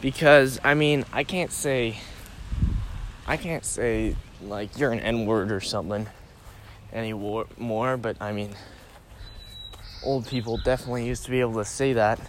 Because, 0.00 0.58
I 0.64 0.72
mean, 0.72 1.04
I 1.12 1.24
can't 1.24 1.52
say. 1.52 1.98
I 3.26 3.36
can't 3.36 3.64
say, 3.64 4.16
like, 4.42 4.78
you're 4.78 4.92
an 4.92 5.00
N 5.00 5.26
word 5.26 5.52
or 5.52 5.60
something 5.60 6.06
anymore, 6.92 7.96
but 7.98 8.16
I 8.20 8.32
mean, 8.32 8.54
old 10.02 10.26
people 10.26 10.56
definitely 10.58 11.06
used 11.06 11.24
to 11.24 11.30
be 11.30 11.40
able 11.40 11.54
to 11.54 11.64
say 11.64 11.92
that. 11.92 12.20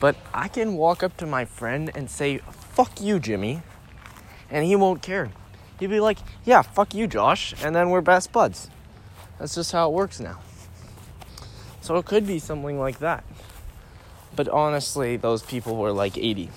But 0.00 0.16
I 0.34 0.48
can 0.48 0.74
walk 0.74 1.02
up 1.02 1.16
to 1.18 1.26
my 1.26 1.44
friend 1.44 1.90
and 1.94 2.10
say, 2.10 2.38
fuck 2.38 3.00
you, 3.00 3.20
Jimmy, 3.20 3.62
and 4.50 4.64
he 4.64 4.74
won't 4.74 5.02
care. 5.02 5.30
He'd 5.78 5.90
be 5.90 6.00
like, 6.00 6.18
yeah, 6.44 6.62
fuck 6.62 6.94
you, 6.94 7.06
Josh, 7.06 7.54
and 7.62 7.74
then 7.74 7.90
we're 7.90 8.00
best 8.00 8.32
buds. 8.32 8.68
That's 9.38 9.54
just 9.54 9.72
how 9.72 9.88
it 9.88 9.92
works 9.92 10.20
now. 10.20 10.40
So 11.80 11.96
it 11.96 12.04
could 12.04 12.26
be 12.26 12.38
something 12.38 12.78
like 12.78 12.98
that. 13.00 13.24
But 14.34 14.48
honestly, 14.48 15.16
those 15.16 15.42
people 15.42 15.76
were 15.76 15.92
like 15.92 16.16
80. 16.16 16.50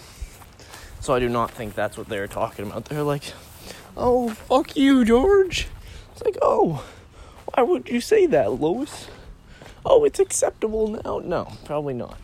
So 0.99 1.13
I 1.13 1.19
do 1.19 1.29
not 1.29 1.51
think 1.51 1.75
that's 1.75 1.97
what 1.97 2.07
they're 2.09 2.27
talking 2.27 2.65
about. 2.65 2.85
They're 2.85 3.03
like, 3.03 3.33
oh, 3.95 4.29
fuck 4.29 4.75
you, 4.75 5.05
George. 5.05 5.67
It's 6.11 6.23
like, 6.23 6.37
oh, 6.41 6.83
why 7.53 7.63
would 7.63 7.89
you 7.89 8.01
say 8.01 8.25
that, 8.27 8.53
Lois? 8.53 9.07
Oh, 9.87 10.03
it's 10.03 10.19
acceptable 10.19 10.87
now. 10.87 11.19
No, 11.23 11.47
probably 11.63 11.93
not. 11.93 12.17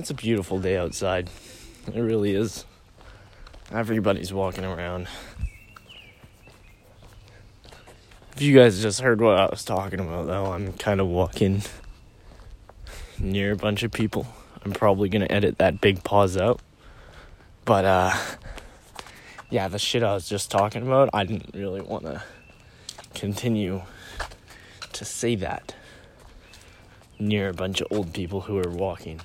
It's 0.00 0.08
a 0.08 0.14
beautiful 0.14 0.58
day 0.58 0.78
outside. 0.78 1.28
It 1.94 2.00
really 2.00 2.34
is. 2.34 2.64
Everybody's 3.70 4.32
walking 4.32 4.64
around. 4.64 5.08
If 8.34 8.40
you 8.40 8.56
guys 8.56 8.80
just 8.80 9.02
heard 9.02 9.20
what 9.20 9.38
I 9.38 9.44
was 9.44 9.62
talking 9.62 10.00
about, 10.00 10.26
though, 10.26 10.46
I'm 10.46 10.72
kind 10.72 11.02
of 11.02 11.08
walking 11.08 11.60
near 13.18 13.52
a 13.52 13.56
bunch 13.56 13.82
of 13.82 13.92
people. 13.92 14.26
I'm 14.64 14.72
probably 14.72 15.10
gonna 15.10 15.26
edit 15.28 15.58
that 15.58 15.82
big 15.82 16.02
pause 16.02 16.38
out. 16.38 16.62
But, 17.66 17.84
uh, 17.84 18.16
yeah, 19.50 19.68
the 19.68 19.78
shit 19.78 20.02
I 20.02 20.14
was 20.14 20.26
just 20.26 20.50
talking 20.50 20.80
about, 20.80 21.10
I 21.12 21.24
didn't 21.24 21.50
really 21.52 21.82
want 21.82 22.04
to 22.04 22.22
continue 23.12 23.82
to 24.94 25.04
say 25.04 25.34
that 25.34 25.74
near 27.18 27.50
a 27.50 27.54
bunch 27.54 27.82
of 27.82 27.88
old 27.90 28.14
people 28.14 28.40
who 28.40 28.56
are 28.56 28.70
walking. 28.70 29.20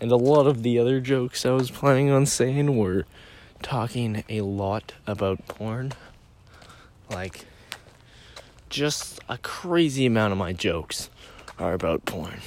And 0.00 0.10
a 0.10 0.16
lot 0.16 0.46
of 0.46 0.62
the 0.62 0.78
other 0.78 0.98
jokes 0.98 1.44
I 1.44 1.50
was 1.50 1.70
planning 1.70 2.10
on 2.10 2.24
saying 2.24 2.74
were 2.74 3.04
talking 3.60 4.24
a 4.30 4.40
lot 4.40 4.94
about 5.06 5.46
porn. 5.46 5.92
Like, 7.10 7.44
just 8.70 9.20
a 9.28 9.36
crazy 9.36 10.06
amount 10.06 10.32
of 10.32 10.38
my 10.38 10.54
jokes 10.54 11.10
are 11.58 11.74
about 11.74 12.06
porn. 12.06 12.40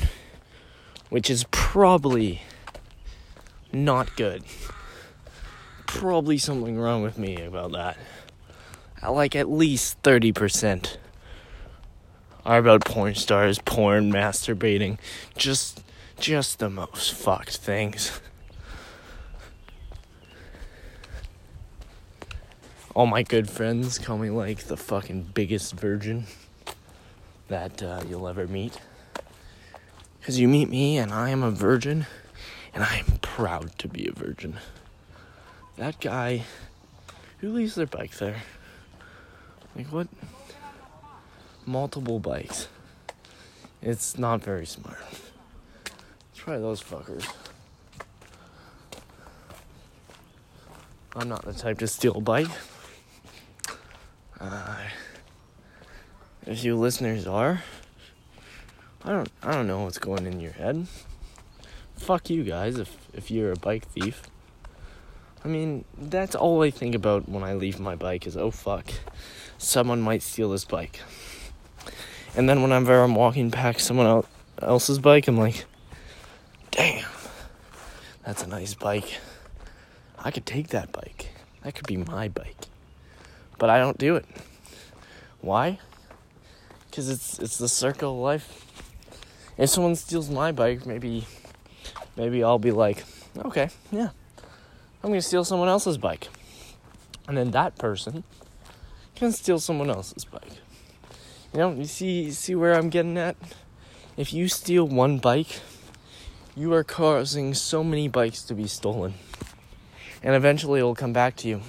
Which 1.10 1.30
is 1.30 1.46
probably 1.52 2.42
not 3.72 4.16
good. 4.16 4.44
Probably 5.86 6.40
something 6.40 6.80
wrong 6.80 7.04
with 7.04 7.20
me 7.20 7.40
about 7.40 7.74
that. 7.74 7.98
Like, 9.08 9.36
at 9.36 9.48
least 9.48 10.02
30% 10.02 10.98
are 12.46 12.58
about 12.58 12.84
porn 12.84 13.14
stars, 13.14 13.60
porn, 13.60 14.12
masturbating, 14.12 14.98
just 15.38 15.83
just 16.20 16.60
the 16.60 16.70
most 16.70 17.14
fucked 17.14 17.58
things. 17.58 18.20
All 22.96 23.08
my 23.08 23.24
good 23.24 23.50
friends 23.50 23.98
call 23.98 24.18
me 24.20 24.30
like 24.30 24.66
the 24.66 24.78
fucking 24.78 25.32
biggest 25.34 25.74
virgin 25.74 26.26
that 27.48 27.82
uh, 27.82 28.02
you'll 28.08 28.28
ever 28.28 28.48
meet. 28.48 28.80
Because 30.20 30.40
you 30.40 30.48
meet 30.48 30.70
me 30.70 30.98
and 30.98 31.12
I 31.12 31.30
am 31.32 31.44
a 31.44 31.52
virgin, 31.52 32.06
and 32.74 32.84
I 32.84 32.98
am 32.98 33.18
proud 33.22 33.78
to 33.80 33.88
be 33.88 34.08
a 34.08 34.12
virgin. 34.12 34.58
That 35.76 36.00
guy 36.00 36.44
who 37.40 37.52
leaves 37.52 37.76
their 37.76 37.88
bike 37.88 38.18
there? 38.18 38.44
Like, 39.76 39.88
what? 39.88 40.08
Multiple 41.66 42.20
bikes. 42.20 42.68
It's 43.82 44.18
not 44.18 44.42
very 44.42 44.66
smart. 44.66 44.98
Try 46.44 46.58
those 46.58 46.84
fuckers. 46.84 47.26
I'm 51.16 51.30
not 51.30 51.46
the 51.46 51.54
type 51.54 51.80
to 51.80 51.88
steal 51.88 52.18
a 52.18 52.22
bike. 52.22 52.50
Uh, 54.42 54.76
if 56.46 56.66
you 56.66 56.76
listeners 56.76 57.26
are, 57.28 57.64
I 59.06 59.12
don't 59.12 59.30
I 59.42 59.54
don't 59.54 59.68
know 59.68 59.84
what's 59.84 59.98
going 59.98 60.26
in 60.26 60.42
your 60.42 60.52
head. 60.52 60.88
Fuck 61.96 62.30
you 62.30 62.44
guys 62.44 62.78
if 62.78 62.98
if 63.14 63.32
you're 63.32 63.54
a 63.54 63.58
bike 63.58 63.88
thief. 63.88 64.24
I 65.46 65.48
mean, 65.48 65.86
that's 65.98 66.36
all 66.36 66.62
I 66.62 66.72
think 66.72 66.94
about 66.94 67.30
when 67.30 67.44
I 67.44 67.54
leave 67.54 67.80
my 67.80 67.96
bike 67.96 68.28
is 68.28 68.36
oh 68.36 68.52
fuck, 68.52 68.92
someone 69.58 70.02
might 70.02 70.22
steal 70.22 70.50
this 70.50 70.66
bike. 70.66 71.00
And 72.36 72.50
then 72.50 72.62
whenever 72.62 73.02
I'm 73.02 73.16
walking 73.16 73.50
past 73.50 73.80
someone 73.80 74.26
else's 74.62 75.00
bike, 75.00 75.30
I'm 75.30 75.38
like, 75.38 75.64
that's 78.26 78.44
a 78.44 78.48
nice 78.48 78.74
bike. 78.74 79.20
I 80.18 80.32
could 80.32 80.46
take 80.46 80.70
that 80.70 80.92
bike. 80.92 81.30
That 81.64 81.76
could 81.76 81.88
be 81.88 81.98
my 81.98 82.30
bike. 82.30 82.56
But 83.58 83.70
I 83.70 83.80
don't 83.80 83.98
do 83.98 84.16
it. 84.16 84.26
Why? 85.42 85.80
Because 86.90 87.10
it's 87.10 87.40
it's 87.40 87.58
the 87.58 87.68
circle 87.68 88.14
of 88.14 88.20
life. 88.20 88.66
If 89.58 89.70
someone 89.70 89.96
steals 89.96 90.30
my 90.30 90.52
bike, 90.52 90.86
maybe 90.86 91.28
maybe 92.16 92.44
I'll 92.44 92.60
be 92.60 92.72
like, 92.72 93.04
okay, 93.38 93.70
yeah, 93.92 94.10
I'm 95.04 95.10
gonna 95.10 95.22
steal 95.22 95.44
someone 95.44 95.70
else's 95.70 95.98
bike. 95.98 96.30
And 97.28 97.38
then 97.38 97.52
that 97.52 97.78
person 97.78 98.24
can 99.16 99.32
steal 99.32 99.60
someone 99.60 99.90
else's 99.90 100.26
bike. 100.26 100.58
You 101.54 101.60
know, 101.60 101.74
you 101.74 101.86
see 101.86 102.32
see 102.32 102.56
where 102.56 102.74
I'm 102.74 102.90
getting 102.90 103.18
at? 103.18 103.36
If 104.16 104.34
you 104.34 104.48
steal 104.48 104.88
one 104.88 105.18
bike, 105.18 105.60
you 106.56 106.72
are 106.74 106.84
causing 106.84 107.54
so 107.56 107.84
many 107.84 108.08
bikes 108.08 108.44
to 108.44 108.54
be 108.54 108.68
stolen. 108.68 109.16
And 110.22 110.36
eventually 110.36 110.80
it'll 110.80 110.94
come 110.94 111.14
back 111.14 111.36
to 111.38 111.48
you. 111.48 111.62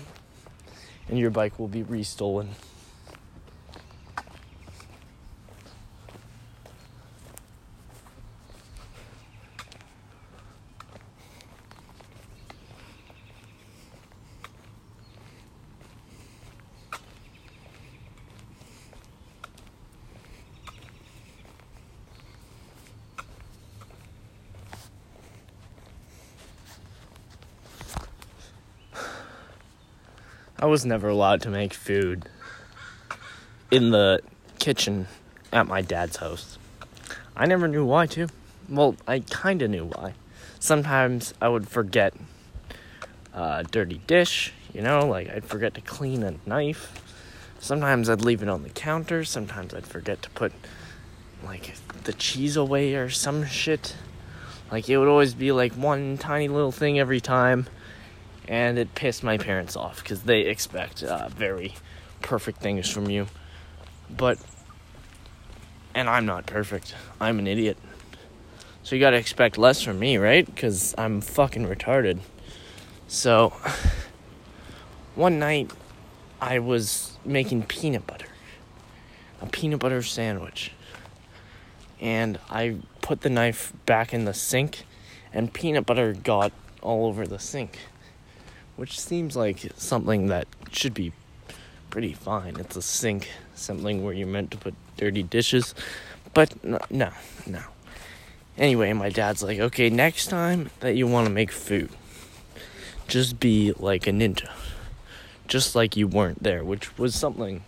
And 1.09 1.19
your 1.19 1.31
bike 1.31 1.59
will 1.59 1.69
be 1.69 1.83
restolen. 1.83 2.49
I 30.65 30.67
was 30.67 30.87
never 30.87 31.11
allowed 31.11 31.43
to 31.43 31.51
make 31.51 31.75
food 31.75 32.27
in 33.71 33.91
the 33.91 34.23
kitchen 34.59 35.09
at 35.53 35.67
my 35.67 35.83
dad's 35.83 36.17
house. 36.17 36.57
I 37.37 37.45
never 37.45 37.69
knew 37.69 37.85
why, 37.85 38.07
too. 38.07 38.29
Well, 38.71 38.97
I 39.07 39.19
kind 39.19 39.61
of 39.61 39.69
knew 39.69 39.85
why. 39.85 40.15
Sometimes 40.59 41.35
I 41.39 41.49
would 41.51 41.69
forget 41.69 42.15
a 43.35 43.65
dirty 43.65 44.01
dish, 44.07 44.55
you 44.73 44.81
know, 44.81 45.07
like 45.07 45.29
I'd 45.29 45.45
forget 45.45 45.75
to 45.75 45.83
clean 45.83 46.23
a 46.23 46.37
knife. 46.47 46.99
Sometimes 47.61 48.09
I'd 48.09 48.23
leave 48.23 48.43
it 48.43 48.49
on 48.49 48.63
the 48.63 48.71
counter. 48.71 49.23
Sometimes 49.23 49.75
I'd 49.75 49.87
forget 49.87 50.23
to 50.23 50.31
put, 50.31 50.55
like, 51.45 51.75
the 52.05 52.15
cheese 52.15 52.57
away 52.57 52.95
or 52.95 53.11
some 53.11 53.45
shit. 53.45 53.97
Like, 54.73 54.89
it 54.89 54.97
would 54.97 55.09
always 55.09 55.35
be 55.35 55.53
like 55.53 55.75
one 55.75 56.17
tiny 56.17 56.49
little 56.49 56.73
thing 56.73 56.99
every 56.99 57.21
time 57.21 57.67
and 58.49 58.79
it 58.79 58.95
pissed 58.95 59.23
my 59.23 59.39
parents 59.39 59.77
off 59.77 60.03
because 60.03 60.23
they 60.23 60.41
expect 60.43 61.03
uh, 61.03 61.29
very 61.29 61.75
perfect 62.21 62.61
things 62.61 62.89
from 62.91 63.09
you. 63.09 63.27
But, 64.15 64.39
and 65.95 66.09
I'm 66.09 66.27
not 66.27 66.47
perfect. 66.47 66.95
I'm 67.21 67.39
an 67.39 67.47
idiot. 67.47 67.79
So 68.83 68.95
you 68.95 69.01
gotta 69.01 69.17
expect 69.17 69.57
less 69.57 69.81
from 69.81 69.99
me, 69.99 70.19
right? 70.19 70.45
Because 70.45 70.95
I'm 70.99 71.21
fucking 71.23 71.67
retarded. 71.67 72.19
So, 73.09 73.51
one 75.15 75.39
night 75.39 75.71
I 76.41 76.59
was 76.59 77.17
making 77.25 77.63
peanut 77.63 78.07
butter, 78.07 78.29
a 79.41 79.47
peanut 79.47 79.81
butter 79.81 80.03
sandwich. 80.03 80.73
And 81.99 82.39
I 82.51 82.77
put 83.01 83.23
the 83.23 83.31
knife 83.31 83.73
back 83.87 84.13
in 84.13 84.27
the 84.27 84.35
sink, 84.35 84.85
and 85.33 85.51
peanut 85.51 85.87
butter 85.87 86.13
got 86.13 86.53
all 86.83 87.07
over 87.07 87.27
the 87.27 87.39
sink 87.39 87.79
which 88.77 88.99
seems 88.99 89.37
like 89.37 89.73
something 89.77 90.27
that 90.27 90.47
should 90.73 90.95
be 90.95 91.13
pretty 91.91 92.13
fine. 92.13 92.57
It's 92.59 92.77
a 92.77 92.83
sink, 92.83 93.29
something 93.55 94.05
where 94.05 94.13
you're 94.13 94.27
meant 94.27 94.51
to 94.51 94.57
put 94.57 94.75
dirty 94.97 95.23
dishes. 95.23 95.75
But 96.33 96.63
no, 96.65 96.81
no, 96.91 97.11
no. 97.47 97.63
Anyway, 98.59 98.93
my 98.93 99.09
dad's 99.09 99.43
like, 99.43 99.59
okay, 99.59 99.91
next 99.91 100.27
time 100.27 100.71
that 100.81 100.95
you 100.97 101.07
want 101.07 101.27
to 101.27 101.33
make 101.33 101.53
food, 101.53 101.91
just 103.07 103.41
be 103.41 103.73
like 103.79 104.07
a 104.07 104.11
ninja. 104.11 104.51
Just 105.47 105.75
like 105.75 105.97
you 105.97 106.09
weren't 106.09 106.43
there, 106.43 106.65
which 106.65 106.97
was 106.99 107.15
something 107.15 107.65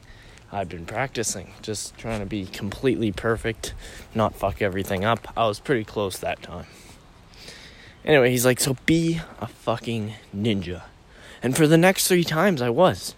I've 0.50 0.68
been 0.68 0.86
practicing. 0.86 1.52
Just 1.60 1.96
trying 1.98 2.20
to 2.20 2.26
be 2.26 2.46
completely 2.46 3.12
perfect, 3.12 3.74
not 4.14 4.34
fuck 4.34 4.62
everything 4.62 5.04
up. 5.04 5.28
I 5.36 5.46
was 5.46 5.60
pretty 5.60 5.84
close 5.84 6.18
that 6.18 6.42
time. 6.42 6.66
Anyway, 8.04 8.30
he's 8.30 8.44
like, 8.44 8.60
so 8.60 8.76
be 8.86 9.20
a 9.40 9.46
fucking 9.48 10.14
ninja. 10.34 10.82
And 11.46 11.56
for 11.56 11.68
the 11.68 11.78
next 11.78 12.08
three 12.08 12.24
times, 12.24 12.60
I 12.60 12.70
was. 12.70 13.14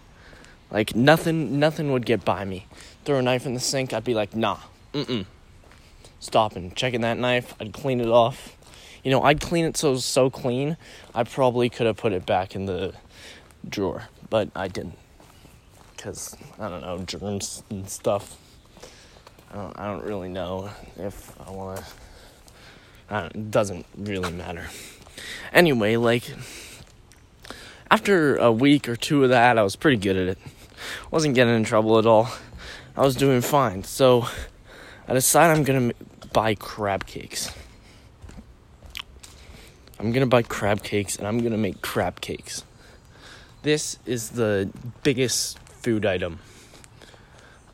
Like, 0.70 0.94
nothing, 0.94 1.58
nothing 1.58 1.92
would 1.92 2.04
get 2.04 2.26
by 2.26 2.44
me. 2.44 2.66
Throw 3.06 3.20
a 3.20 3.22
knife 3.22 3.46
in 3.46 3.54
the 3.54 3.58
sink, 3.58 3.94
I'd 3.94 4.04
be 4.04 4.12
like, 4.12 4.36
nah, 4.36 4.58
mm-mm. 4.92 5.24
Stopping, 6.20 6.72
checking 6.74 7.00
that 7.00 7.16
knife, 7.16 7.54
I'd 7.58 7.72
clean 7.72 8.02
it 8.02 8.08
off. 8.08 8.54
You 9.02 9.12
know, 9.12 9.22
I'd 9.22 9.40
clean 9.40 9.64
it 9.64 9.78
so 9.78 9.96
so 9.96 10.28
clean, 10.28 10.76
I 11.14 11.24
probably 11.24 11.70
could 11.70 11.86
have 11.86 11.96
put 11.96 12.12
it 12.12 12.26
back 12.26 12.54
in 12.54 12.66
the 12.66 12.92
drawer, 13.66 14.08
but 14.28 14.50
I 14.54 14.68
didn't. 14.68 14.98
Because, 15.96 16.36
I 16.58 16.68
don't 16.68 16.82
know, 16.82 16.98
germs 16.98 17.62
and 17.70 17.88
stuff. 17.88 18.36
I 19.50 19.54
don't, 19.54 19.78
I 19.80 19.86
don't 19.86 20.04
really 20.04 20.28
know 20.28 20.68
if 20.98 21.32
I 21.40 21.50
want 21.50 21.82
to. 23.08 23.30
It 23.34 23.50
doesn't 23.50 23.86
really 23.96 24.32
matter. 24.32 24.66
Anyway, 25.54 25.96
like 25.96 26.24
after 27.90 28.36
a 28.36 28.52
week 28.52 28.88
or 28.88 28.96
two 28.96 29.24
of 29.24 29.30
that, 29.30 29.58
I 29.58 29.62
was 29.62 29.76
pretty 29.76 29.96
good 29.96 30.16
at 30.16 30.28
it. 30.28 30.38
Wasn't 31.10 31.34
getting 31.34 31.54
in 31.54 31.64
trouble 31.64 31.98
at 31.98 32.06
all. 32.06 32.30
I 32.96 33.02
was 33.02 33.16
doing 33.16 33.40
fine. 33.40 33.84
So 33.84 34.26
I 35.06 35.14
decided 35.14 35.56
I'm 35.56 35.64
gonna 35.64 35.92
buy 36.32 36.54
crab 36.54 37.06
cakes. 37.06 37.52
I'm 39.98 40.12
gonna 40.12 40.26
buy 40.26 40.42
crab 40.42 40.82
cakes 40.82 41.16
and 41.16 41.26
I'm 41.26 41.42
gonna 41.42 41.58
make 41.58 41.80
crab 41.80 42.20
cakes. 42.20 42.64
This 43.62 43.98
is 44.06 44.30
the 44.30 44.70
biggest 45.02 45.58
food 45.58 46.06
item 46.06 46.40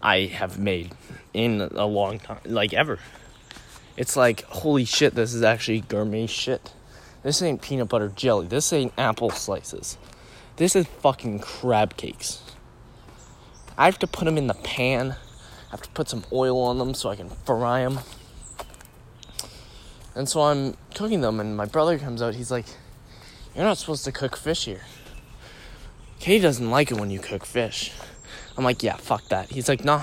I 0.03 0.20
have 0.20 0.59
made 0.59 0.92
in 1.33 1.61
a 1.61 1.87
long 1.87 2.18
time, 2.18 2.40
like 2.44 2.72
ever. 2.72 2.98
It's 3.96 4.16
like, 4.16 4.42
holy 4.44 4.85
shit, 4.85 5.14
this 5.14 5.35
is 5.35 5.42
actually 5.42 5.81
gourmet 5.81 6.27
shit. 6.27 6.72
This 7.25 7.41
ain't 7.41 7.63
peanut 7.63 7.89
butter 7.89 8.13
jelly. 8.15 8.47
This 8.47 8.71
ain't 8.71 8.93
apple 8.99 9.31
slices. 9.31 9.97
This 10.57 10.77
is 10.77 10.87
fucking 10.87 11.39
crab 11.41 11.97
cakes. 11.97 12.43
I 13.79 13.87
have 13.87 13.99
to 14.01 14.07
put 14.07 14.27
them 14.27 14.37
in 14.37 14.47
the 14.47 14.55
pan. 14.55 15.13
I 15.69 15.71
have 15.71 15.81
to 15.83 15.89
put 15.89 16.11
some 16.11 16.25
oil 16.31 16.61
on 16.61 16.79
them 16.79 16.93
so 16.93 17.09
I 17.09 17.17
can 17.17 17.31
fry 17.31 17.83
them. 17.83 18.01
And 20.15 20.29
so 20.29 20.43
I'm 20.43 20.77
cooking 20.95 21.23
them, 21.23 21.41
and 21.41 21.57
my 21.57 21.65
brother 21.65 21.99
comes 21.99 22.21
out. 22.21 22.35
He's 22.35 22.51
like, 22.51 22.67
You're 23.55 23.65
not 23.65 23.79
supposed 23.79 24.05
to 24.05 24.13
cook 24.13 24.37
fish 24.37 24.67
here. 24.67 24.83
Katie 26.21 26.43
doesn't 26.43 26.71
like 26.71 26.91
it 26.91 27.01
when 27.01 27.11
you 27.11 27.21
cook 27.21 27.47
fish. 27.47 27.91
I'm 28.59 28.65
like, 28.65 28.83
Yeah, 28.83 28.97
fuck 28.97 29.27
that. 29.29 29.51
He's 29.51 29.69
like, 29.69 29.83
Nah, 29.83 30.03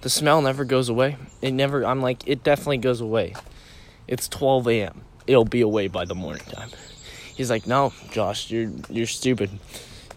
the 0.00 0.08
smell 0.08 0.40
never 0.40 0.64
goes 0.64 0.88
away. 0.88 1.18
It 1.42 1.52
never, 1.52 1.84
I'm 1.84 2.00
like, 2.00 2.26
It 2.26 2.42
definitely 2.42 2.78
goes 2.78 3.02
away. 3.02 3.34
It's 4.08 4.28
12 4.28 4.68
a.m 4.68 5.02
it'll 5.26 5.44
be 5.44 5.60
away 5.60 5.88
by 5.88 6.04
the 6.04 6.14
morning 6.14 6.44
time. 6.50 6.70
He's 7.34 7.50
like, 7.50 7.66
no, 7.66 7.92
Josh, 8.10 8.50
you're 8.50 8.70
you're 8.90 9.06
stupid. 9.06 9.50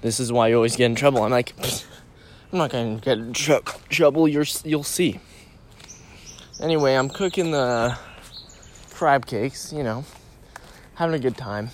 This 0.02 0.20
is 0.20 0.32
why 0.32 0.50
you 0.50 0.56
always 0.56 0.76
get 0.76 0.86
in 0.86 0.96
trouble. 0.96 1.24
I'm 1.24 1.32
like, 1.32 1.54
I'm 2.52 2.60
not 2.60 2.72
gonna 2.72 3.00
get 3.00 3.18
in 3.18 3.34
tr- 3.34 3.64
trouble. 3.90 4.28
You're 4.28 4.46
you'll 4.64 4.84
see. 4.84 5.20
Anyway, 6.62 6.94
I'm 6.94 7.10
cooking 7.10 7.52
the 7.52 7.98
crab 8.94 9.26
cakes. 9.26 9.72
You 9.74 9.84
know, 9.84 10.06
having 10.96 11.16
a 11.16 11.20
good 11.20 11.38
time. 11.38 11.70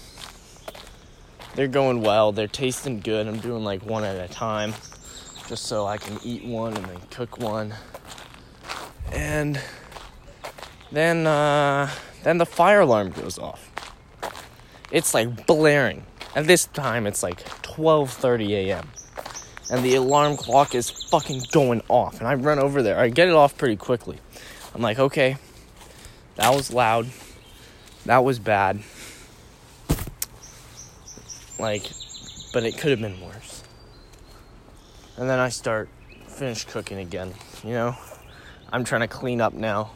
They're 1.56 1.68
going 1.68 2.02
well. 2.02 2.32
They're 2.32 2.48
tasting 2.48 3.02
good. 3.02 3.28
I'm 3.28 3.40
doing 3.40 3.64
like 3.64 3.86
one 3.86 4.04
at 4.04 4.16
a 4.16 4.32
time, 4.32 4.74
just 5.48 5.66
so 5.66 5.86
I 5.86 5.98
can 5.98 6.18
eat 6.24 6.46
one 6.46 6.74
and 6.78 6.86
then 6.86 7.00
cook 7.10 7.40
one. 7.40 7.74
And 9.12 9.60
then. 10.92 11.28
uh 11.28 11.90
then 12.24 12.38
the 12.38 12.46
fire 12.46 12.82
alarm 12.82 13.12
goes 13.12 13.38
off. 13.40 13.72
It's 14.92 15.14
like 15.14 15.46
blaring. 15.46 16.06
At 16.36 16.48
this 16.48 16.66
time, 16.66 17.08
it's 17.08 17.24
like 17.24 17.44
12:30 17.64 18.50
a.m. 18.50 18.88
And 19.70 19.84
the 19.86 19.96
alarm 19.96 20.38
clock 20.38 20.76
is 20.76 20.90
fucking 20.90 21.44
going 21.52 21.82
off. 21.88 22.20
And 22.20 22.28
I 22.28 22.34
run 22.34 22.60
over 22.60 22.82
there. 22.84 23.00
I 23.00 23.10
get 23.10 23.28
it 23.28 23.34
off 23.34 23.58
pretty 23.58 23.78
quickly. 23.78 24.20
I'm 24.76 24.82
like, 24.82 25.00
okay, 25.00 25.38
that 26.36 26.54
was 26.54 26.74
loud. 26.74 27.08
That 28.06 28.24
was 28.24 28.40
bad. 28.40 28.82
Like, 31.60 31.84
but 32.54 32.64
it 32.64 32.78
could 32.78 32.92
have 32.92 33.00
been 33.00 33.22
worse. 33.22 33.64
And 35.18 35.30
then 35.30 35.40
I 35.40 35.50
start 35.50 35.90
finish 36.28 36.66
cooking 36.66 36.98
again. 36.98 37.34
You 37.64 37.72
know, 37.72 37.96
I'm 38.72 38.84
trying 38.84 39.02
to 39.02 39.08
clean 39.08 39.40
up 39.40 39.54
now 39.54 39.92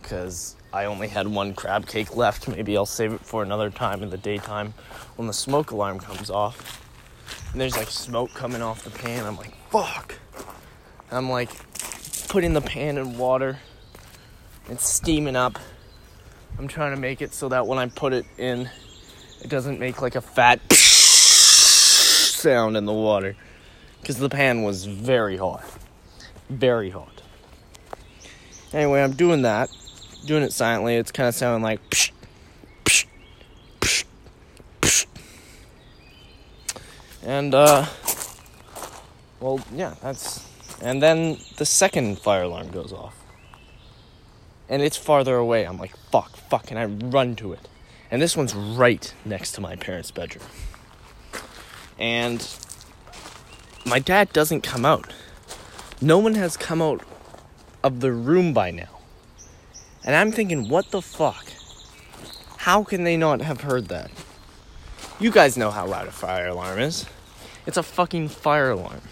because 0.00 0.56
I 0.74 0.86
only 0.86 1.08
had 1.08 1.28
one 1.28 1.52
crab 1.52 1.86
cake 1.86 2.16
left. 2.16 2.48
Maybe 2.48 2.74
I'll 2.76 2.86
save 2.86 3.12
it 3.12 3.20
for 3.20 3.42
another 3.42 3.68
time 3.68 4.02
in 4.02 4.08
the 4.08 4.16
daytime 4.16 4.72
when 5.16 5.26
the 5.26 5.34
smoke 5.34 5.70
alarm 5.70 5.98
comes 5.98 6.30
off. 6.30 6.80
And 7.52 7.60
there's 7.60 7.76
like 7.76 7.90
smoke 7.90 8.32
coming 8.32 8.62
off 8.62 8.84
the 8.84 8.90
pan. 8.90 9.26
I'm 9.26 9.36
like, 9.36 9.54
fuck. 9.68 10.14
And 11.10 11.18
I'm 11.18 11.28
like 11.28 11.50
putting 12.28 12.54
the 12.54 12.62
pan 12.62 12.96
in 12.96 13.18
water. 13.18 13.58
It's 14.70 14.88
steaming 14.88 15.36
up. 15.36 15.58
I'm 16.58 16.68
trying 16.68 16.94
to 16.94 17.00
make 17.00 17.20
it 17.20 17.34
so 17.34 17.50
that 17.50 17.66
when 17.66 17.78
I 17.78 17.88
put 17.88 18.14
it 18.14 18.24
in, 18.38 18.70
it 19.42 19.50
doesn't 19.50 19.78
make 19.78 20.00
like 20.00 20.14
a 20.14 20.22
fat 20.22 20.72
sound 22.32 22.78
in 22.78 22.86
the 22.86 22.94
water. 22.94 23.36
Because 24.00 24.16
the 24.16 24.30
pan 24.30 24.62
was 24.62 24.86
very 24.86 25.36
hot. 25.36 25.64
Very 26.48 26.88
hot. 26.88 27.20
Anyway, 28.72 29.02
I'm 29.02 29.12
doing 29.12 29.42
that. 29.42 29.68
Doing 30.24 30.42
it 30.42 30.52
silently. 30.52 30.96
It's 30.96 31.10
kind 31.10 31.28
of 31.28 31.34
sounding 31.34 31.62
like. 31.62 31.80
Psh, 31.90 32.12
psh, 32.84 33.06
psh. 33.80 35.06
And, 37.24 37.54
uh. 37.54 37.86
Well, 39.40 39.60
yeah, 39.74 39.94
that's. 40.02 40.48
And 40.80 41.02
then 41.02 41.38
the 41.56 41.66
second 41.66 42.18
fire 42.18 42.42
alarm 42.42 42.70
goes 42.70 42.92
off. 42.92 43.16
And 44.68 44.82
it's 44.82 44.96
farther 44.96 45.36
away. 45.36 45.64
I'm 45.64 45.78
like, 45.78 45.96
fuck, 46.10 46.36
fuck. 46.36 46.70
And 46.70 46.78
I 46.78 46.86
run 46.86 47.36
to 47.36 47.52
it. 47.52 47.68
And 48.10 48.20
this 48.22 48.36
one's 48.36 48.54
right 48.54 49.12
next 49.24 49.52
to 49.52 49.60
my 49.60 49.76
parents' 49.76 50.10
bedroom. 50.10 50.44
And 51.98 52.48
my 53.84 53.98
dad 53.98 54.32
doesn't 54.32 54.62
come 54.62 54.84
out. 54.84 55.12
No 56.00 56.18
one 56.18 56.34
has 56.34 56.56
come 56.56 56.82
out 56.82 57.02
of 57.84 58.00
the 58.00 58.12
room 58.12 58.52
by 58.52 58.70
now. 58.70 59.01
And 60.04 60.16
I'm 60.16 60.32
thinking, 60.32 60.68
what 60.68 60.90
the 60.90 61.02
fuck? 61.02 61.46
How 62.58 62.82
can 62.84 63.04
they 63.04 63.16
not 63.16 63.40
have 63.40 63.62
heard 63.62 63.88
that? 63.88 64.10
You 65.20 65.30
guys 65.30 65.56
know 65.56 65.70
how 65.70 65.86
loud 65.86 66.08
a 66.08 66.12
fire 66.12 66.48
alarm 66.48 66.80
is. 66.80 67.06
It's 67.66 67.76
a 67.76 67.82
fucking 67.82 68.28
fire 68.28 68.70
alarm. 68.70 69.02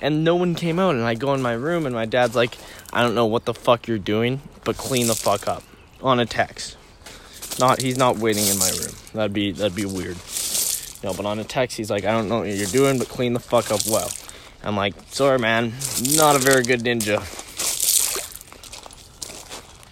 And 0.00 0.24
no 0.24 0.36
one 0.36 0.54
came 0.54 0.78
out, 0.78 0.94
and 0.94 1.04
I 1.04 1.14
go 1.14 1.32
in 1.34 1.42
my 1.42 1.52
room, 1.52 1.86
and 1.86 1.94
my 1.94 2.06
dad's 2.06 2.34
like, 2.34 2.58
I 2.92 3.02
don't 3.02 3.14
know 3.14 3.26
what 3.26 3.44
the 3.44 3.54
fuck 3.54 3.86
you're 3.86 3.98
doing, 3.98 4.40
but 4.64 4.76
clean 4.76 5.06
the 5.06 5.14
fuck 5.14 5.48
up. 5.48 5.62
On 6.02 6.20
a 6.20 6.26
text. 6.26 6.76
Not 7.58 7.80
he's 7.80 7.96
not 7.96 8.18
waiting 8.18 8.46
in 8.46 8.58
my 8.58 8.70
room. 8.70 8.94
That'd 9.14 9.32
be 9.32 9.50
that'd 9.50 9.74
be 9.74 9.86
weird. 9.86 10.16
No, 11.02 11.14
but 11.14 11.24
on 11.24 11.38
a 11.38 11.44
text, 11.44 11.76
he's 11.76 11.90
like, 11.90 12.04
I 12.04 12.12
don't 12.12 12.28
know 12.28 12.40
what 12.40 12.48
you're 12.48 12.66
doing, 12.66 12.98
but 12.98 13.08
clean 13.08 13.32
the 13.32 13.40
fuck 13.40 13.70
up 13.70 13.80
well. 13.88 14.10
I'm 14.62 14.76
like, 14.76 14.94
sorry, 15.08 15.38
man, 15.38 15.72
not 16.16 16.36
a 16.36 16.38
very 16.38 16.64
good 16.64 16.80
ninja. 16.80 17.22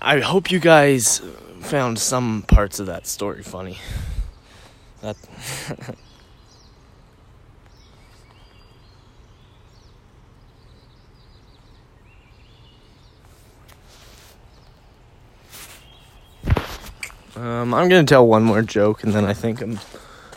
I 0.07 0.21
hope 0.21 0.51
you 0.51 0.59
guys 0.59 1.23
found 1.61 1.99
some 1.99 2.43
parts 2.43 2.79
of 2.79 2.85
that 2.89 3.07
story 3.07 3.43
funny. 3.43 3.79
That. 5.01 5.17
um, 17.35 17.73
I'm 17.73 17.89
gonna 17.89 18.05
tell 18.05 18.27
one 18.27 18.45
more 18.45 18.61
joke, 18.61 19.05
and 19.05 19.15
then 19.15 19.25
I 19.25 19.33
think 19.33 19.63
I'm 19.63 19.81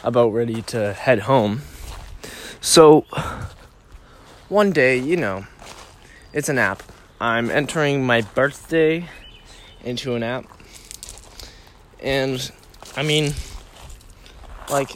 about 0.02 0.30
ready 0.30 0.62
to 0.62 0.94
head 0.94 1.20
home. 1.20 1.64
So, 2.62 3.02
one 4.48 4.72
day, 4.72 4.98
you 4.98 5.18
know, 5.18 5.46
it's 6.32 6.48
an 6.48 6.58
app. 6.58 6.84
I'm 7.20 7.52
entering 7.52 8.06
my 8.06 8.22
birthday 8.22 9.10
into 9.84 10.16
an 10.16 10.24
app. 10.24 10.46
And 12.00 12.52
I 12.96 13.04
mean 13.04 13.34
like 14.70 14.92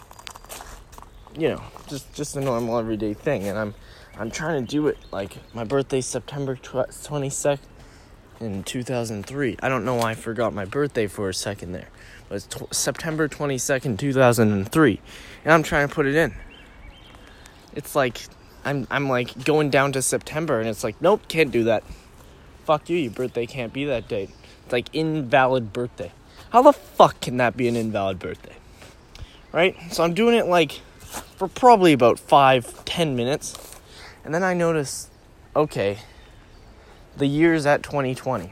you 1.38 1.50
know, 1.50 1.62
just 1.88 2.14
just 2.14 2.36
a 2.36 2.42
normal 2.42 2.78
everyday 2.78 3.14
thing 3.14 3.48
and 3.48 3.58
I'm 3.58 3.74
I'm 4.18 4.30
trying 4.30 4.66
to 4.66 4.70
do 4.70 4.88
it 4.88 4.98
like 5.12 5.38
my 5.54 5.64
birthday 5.64 6.02
September 6.02 6.56
22nd 6.56 7.60
in 8.42 8.64
2003. 8.64 9.58
I 9.62 9.70
don't 9.70 9.86
know 9.86 9.96
why 9.96 10.12
I 10.12 10.16
forgot 10.16 10.54
my 10.54 10.66
birthday 10.66 11.08
for 11.08 11.30
a 11.30 11.34
second 11.34 11.72
there. 11.72 11.90
But 12.28 12.36
it's 12.36 12.78
September 12.78 13.28
22nd, 13.28 13.98
2003. 13.98 15.02
And 15.46 15.54
I'm 15.54 15.64
trying 15.64 15.88
to 15.88 15.94
put 15.94 16.06
it 16.06 16.16
in. 16.16 16.34
It's 17.74 17.96
like 17.96 18.22
I'm 18.66 18.88
I'm 18.90 19.08
like 19.08 19.44
going 19.46 19.70
down 19.70 19.94
to 19.94 20.02
September 20.02 20.60
and 20.60 20.68
it's 20.68 20.84
like, 20.84 21.02
nope, 21.02 21.28
can't 21.28 21.52
do 21.52 21.66
that. 21.66 21.84
Fuck 22.66 22.90
you, 22.90 22.98
your 22.98 23.12
birthday 23.12 23.46
can't 23.46 23.74
be 23.74 23.86
that 23.86 24.08
date. 24.08 24.30
Like 24.72 24.88
invalid 24.94 25.74
birthday. 25.74 26.12
How 26.52 26.62
the 26.62 26.74
fuck 26.74 27.20
can 27.22 27.38
that 27.38 27.56
be 27.58 27.68
an 27.68 27.76
invalid 27.76 28.20
birthday? 28.20 28.56
Right? 29.52 29.76
So 29.92 30.04
I'm 30.04 30.14
doing 30.14 30.36
it 30.36 30.46
like 30.46 30.82
for 31.36 31.48
probably 31.48 31.94
about 31.94 32.20
five, 32.20 32.86
ten 32.86 33.16
minutes. 33.16 33.58
And 34.24 34.34
then 34.34 34.44
I 34.44 34.54
notice, 34.54 35.10
okay, 35.56 35.98
the 37.18 37.26
year's 37.26 37.66
at 37.66 37.84
2020. 37.84 38.52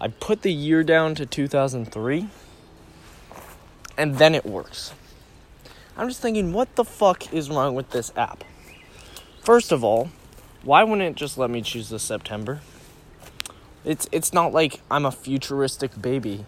I 0.00 0.08
put 0.08 0.42
the 0.42 0.52
year 0.52 0.82
down 0.82 1.14
to 1.16 1.26
2003, 1.26 2.28
and 3.98 4.16
then 4.16 4.34
it 4.34 4.46
works. 4.46 4.94
I'm 5.96 6.08
just 6.08 6.22
thinking, 6.22 6.54
what 6.54 6.74
the 6.76 6.84
fuck 6.84 7.32
is 7.34 7.50
wrong 7.50 7.74
with 7.74 7.90
this 7.90 8.10
app? 8.16 8.42
First 9.42 9.72
of 9.72 9.84
all, 9.84 10.08
why 10.62 10.82
wouldn't 10.82 11.02
it 11.02 11.16
just 11.16 11.36
let 11.36 11.50
me 11.50 11.60
choose 11.60 11.90
the 11.90 11.98
September? 11.98 12.62
It's 13.84 14.08
it's 14.12 14.32
not 14.32 14.52
like 14.52 14.80
I'm 14.90 15.06
a 15.06 15.12
futuristic 15.12 16.00
baby 16.00 16.44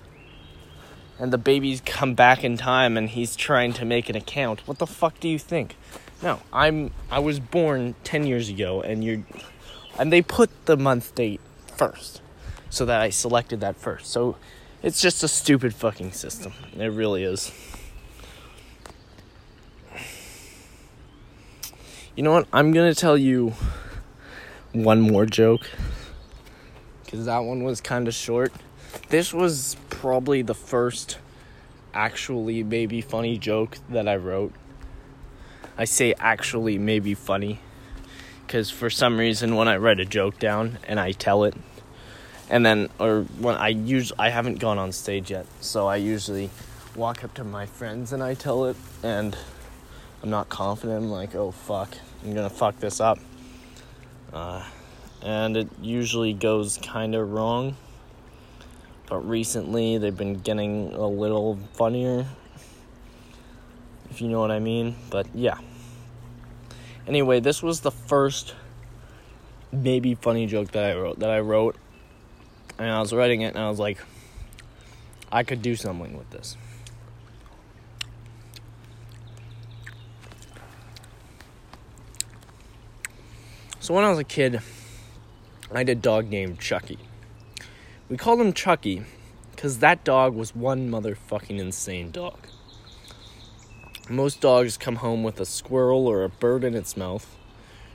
and 1.18 1.32
the 1.32 1.38
baby's 1.38 1.80
come 1.80 2.14
back 2.14 2.44
in 2.44 2.56
time 2.56 2.96
and 2.96 3.08
he's 3.08 3.36
trying 3.36 3.72
to 3.74 3.84
make 3.84 4.08
an 4.10 4.16
account. 4.16 4.66
What 4.66 4.78
the 4.78 4.86
fuck 4.86 5.18
do 5.20 5.28
you 5.28 5.38
think? 5.38 5.76
No, 6.22 6.40
I'm 6.52 6.90
I 7.10 7.20
was 7.20 7.40
born 7.40 7.94
10 8.04 8.26
years 8.26 8.48
ago 8.48 8.82
and 8.82 9.02
you're 9.02 9.22
and 9.98 10.12
they 10.12 10.20
put 10.20 10.50
the 10.66 10.76
month 10.76 11.14
date 11.14 11.40
first 11.76 12.20
so 12.70 12.84
that 12.86 13.00
I 13.00 13.10
selected 13.10 13.60
that 13.60 13.76
first. 13.76 14.10
So 14.10 14.36
it's 14.82 15.00
just 15.00 15.22
a 15.22 15.28
stupid 15.28 15.74
fucking 15.74 16.12
system. 16.12 16.52
It 16.76 16.86
really 16.88 17.24
is. 17.24 17.52
You 22.16 22.22
know 22.22 22.32
what? 22.32 22.48
I'm 22.52 22.72
going 22.72 22.92
to 22.92 23.00
tell 23.00 23.16
you 23.16 23.54
one 24.72 25.00
more 25.00 25.24
joke 25.24 25.70
because 27.12 27.26
that 27.26 27.40
one 27.40 27.62
was 27.62 27.82
kind 27.82 28.08
of 28.08 28.14
short. 28.14 28.52
This 29.10 29.34
was 29.34 29.76
probably 29.90 30.40
the 30.40 30.54
first 30.54 31.18
actually 31.92 32.62
maybe 32.62 33.02
funny 33.02 33.36
joke 33.36 33.76
that 33.90 34.08
I 34.08 34.16
wrote. 34.16 34.54
I 35.76 35.84
say 35.84 36.14
actually 36.18 36.78
maybe 36.78 37.12
funny 37.12 37.60
because 38.46 38.70
for 38.70 38.88
some 38.88 39.18
reason 39.18 39.56
when 39.56 39.68
I 39.68 39.76
write 39.76 40.00
a 40.00 40.06
joke 40.06 40.38
down 40.38 40.78
and 40.88 40.98
I 40.98 41.12
tell 41.12 41.44
it, 41.44 41.54
and 42.48 42.64
then 42.64 42.88
or 42.98 43.24
when 43.38 43.56
I 43.56 43.68
use 43.68 44.10
I 44.18 44.30
haven't 44.30 44.58
gone 44.58 44.78
on 44.78 44.90
stage 44.90 45.30
yet, 45.30 45.44
so 45.60 45.86
I 45.86 45.96
usually 45.96 46.48
walk 46.96 47.24
up 47.24 47.34
to 47.34 47.44
my 47.44 47.66
friends 47.66 48.14
and 48.14 48.22
I 48.22 48.32
tell 48.32 48.64
it, 48.64 48.76
and 49.02 49.36
I'm 50.22 50.30
not 50.30 50.48
confident. 50.48 51.04
I'm 51.04 51.10
like, 51.10 51.34
oh 51.34 51.50
fuck, 51.50 51.94
I'm 52.24 52.34
gonna 52.34 52.48
fuck 52.48 52.78
this 52.78 53.00
up. 53.00 53.18
Uh, 54.32 54.64
and 55.22 55.56
it 55.56 55.68
usually 55.80 56.32
goes 56.32 56.78
kind 56.78 57.14
of 57.14 57.32
wrong. 57.32 57.76
But 59.08 59.28
recently 59.28 59.98
they've 59.98 60.16
been 60.16 60.34
getting 60.34 60.92
a 60.92 61.06
little 61.06 61.58
funnier, 61.74 62.26
if 64.10 64.20
you 64.20 64.28
know 64.28 64.40
what 64.40 64.50
I 64.50 64.58
mean. 64.58 64.96
But 65.10 65.26
yeah. 65.34 65.58
Anyway, 67.06 67.40
this 67.40 67.62
was 67.62 67.80
the 67.80 67.90
first 67.90 68.54
maybe 69.72 70.14
funny 70.14 70.46
joke 70.46 70.70
that 70.72 70.84
I 70.84 70.94
wrote 70.94 71.18
that 71.20 71.30
I 71.30 71.40
wrote 71.40 71.76
and 72.78 72.90
I 72.90 73.00
was 73.00 73.12
writing 73.12 73.40
it 73.40 73.54
and 73.54 73.58
I 73.58 73.70
was 73.70 73.78
like 73.78 73.98
I 75.30 75.44
could 75.44 75.62
do 75.62 75.76
something 75.76 76.16
with 76.16 76.28
this. 76.28 76.58
So 83.80 83.94
when 83.94 84.04
I 84.04 84.10
was 84.10 84.18
a 84.18 84.24
kid, 84.24 84.60
I 85.74 85.78
had 85.78 85.88
a 85.88 85.94
dog 85.94 86.28
named 86.28 86.60
Chucky. 86.60 86.98
We 88.10 88.18
called 88.18 88.40
him 88.40 88.52
Chucky 88.52 89.04
because 89.52 89.78
that 89.78 90.04
dog 90.04 90.34
was 90.34 90.54
one 90.54 90.90
motherfucking 90.90 91.58
insane 91.58 92.10
dog. 92.10 92.38
Most 94.10 94.42
dogs 94.42 94.76
come 94.76 94.96
home 94.96 95.22
with 95.22 95.40
a 95.40 95.46
squirrel 95.46 96.06
or 96.06 96.24
a 96.24 96.28
bird 96.28 96.62
in 96.62 96.74
its 96.74 96.94
mouth. 96.94 97.38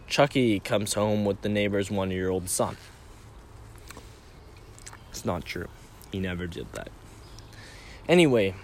Chucky 0.08 0.60
comes 0.60 0.96
home 0.96 1.24
with 1.24 1.42
the 1.42 1.50
neighbor's 1.50 1.92
one 1.92 2.10
year 2.10 2.30
old 2.30 2.50
son. 2.50 2.78
It's 5.12 5.24
not 5.24 5.46
true. 5.46 5.68
He 6.12 6.20
never 6.20 6.48
did 6.48 6.74
that. 6.74 6.90
Anyway, 8.10 8.56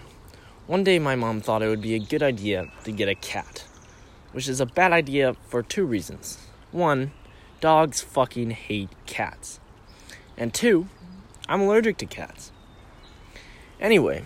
one 0.65 0.83
day 0.83 0.97
my 0.97 1.15
mom 1.15 1.39
thought 1.39 1.61
it 1.61 1.67
would 1.67 1.81
be 1.81 1.93
a 1.93 1.99
good 1.99 2.23
idea 2.23 2.71
to 2.83 2.91
get 2.91 3.09
a 3.09 3.15
cat, 3.15 3.65
which 4.31 4.47
is 4.47 4.59
a 4.59 4.65
bad 4.65 4.91
idea 4.91 5.35
for 5.49 5.61
two 5.61 5.85
reasons. 5.85 6.39
One, 6.71 7.11
dogs 7.63 8.01
fucking 8.01 8.51
hate 8.51 8.89
cats. 9.05 9.57
And 10.35 10.53
two, 10.53 10.87
I'm 11.47 11.61
allergic 11.61 11.95
to 11.99 12.05
cats. 12.05 12.51
Anyway, 13.79 14.25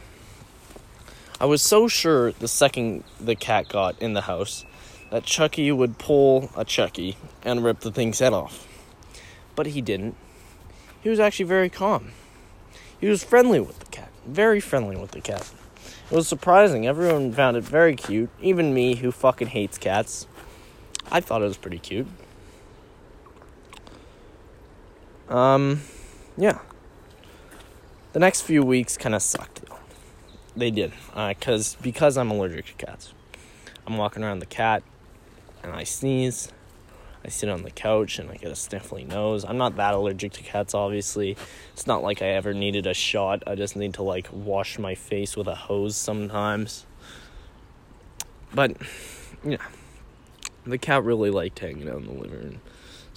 I 1.40 1.46
was 1.46 1.62
so 1.62 1.88
sure 1.88 2.32
the 2.32 2.48
second 2.48 3.04
the 3.20 3.36
cat 3.36 3.70
got 3.70 4.02
in 4.02 4.14
the 4.14 4.22
house 4.22 4.66
that 5.12 5.24
Chucky 5.24 5.72
would 5.72 6.00
pull 6.00 6.50
a 6.58 6.66
Chucky 6.66 7.16
and 7.44 7.64
rip 7.64 7.82
the 7.82 7.92
thing's 7.92 8.18
head 8.18 8.34
off. 8.34 8.68
But 9.56 9.68
he 9.68 9.82
didn't. 9.82 10.16
He 11.04 11.10
was 11.10 11.20
actually 11.20 11.46
very 11.46 11.70
calm. 11.70 12.14
He 13.00 13.06
was 13.06 13.24
friendly 13.24 13.60
with 13.60 13.78
the 13.78 13.86
cat, 13.86 14.10
very 14.26 14.60
friendly 14.60 14.96
with 14.96 15.12
the 15.12 15.22
cat. 15.22 15.48
It 16.10 16.16
was 16.16 16.28
surprising. 16.28 16.88
Everyone 16.88 17.32
found 17.32 17.56
it 17.56 17.64
very 17.64 17.96
cute, 17.96 18.32
even 18.42 18.74
me, 18.74 18.96
who 18.96 19.12
fucking 19.12 19.50
hates 19.50 19.78
cats. 19.78 20.26
I 21.12 21.22
thought 21.22 21.44
it 21.44 21.46
was 21.46 21.58
pretty 21.58 21.78
cute. 21.78 22.08
Um, 25.30 25.82
yeah. 26.38 26.60
The 28.14 28.20
next 28.20 28.42
few 28.42 28.64
weeks 28.64 28.98
kind 28.98 29.14
of 29.14 29.22
sucked 29.22 29.66
though. 29.66 29.78
They 30.56 30.72
did, 30.72 30.92
uh, 31.14 31.34
cause 31.40 31.78
because 31.82 32.18
I'm 32.18 32.32
allergic 32.32 32.66
to 32.66 32.86
cats. 32.86 33.14
I'm 33.86 33.98
walking 33.98 34.24
around 34.24 34.40
the 34.40 34.48
cat, 34.48 34.84
and 35.64 35.72
I 35.72 35.84
sneeze. 35.84 36.52
I 37.24 37.30
sit 37.30 37.50
on 37.50 37.64
the 37.64 37.72
couch 37.72 38.20
and 38.20 38.30
I 38.30 38.36
get 38.36 38.50
a 38.50 38.56
sniffly 38.56 39.06
nose. 39.06 39.44
I'm 39.44 39.58
not 39.58 39.76
that 39.76 39.94
allergic 39.94 40.32
to 40.34 40.44
cats, 40.44 40.74
obviously. 40.74 41.36
It's 41.74 41.86
not 41.86 42.02
like 42.02 42.22
I 42.22 42.28
ever 42.28 42.54
needed 42.54 42.88
a 42.88 42.94
shot. 42.94 43.44
I 43.46 43.56
just 43.56 43.76
need 43.76 43.96
to 43.96 44.04
like 44.04 44.30
wash 44.32 44.80
my 44.80 44.96
face 44.96 45.36
with 45.36 45.48
a 45.48 45.56
hose 45.56 45.98
sometimes. 45.98 46.86
But 48.54 48.78
yeah, 49.44 49.58
the 50.66 50.78
cat 50.78 51.04
really 51.04 51.30
liked 51.30 51.60
hanging 51.60 51.90
out 51.90 51.98
in 51.98 52.06
the 52.06 52.14
living 52.14 52.32
room. 52.32 52.62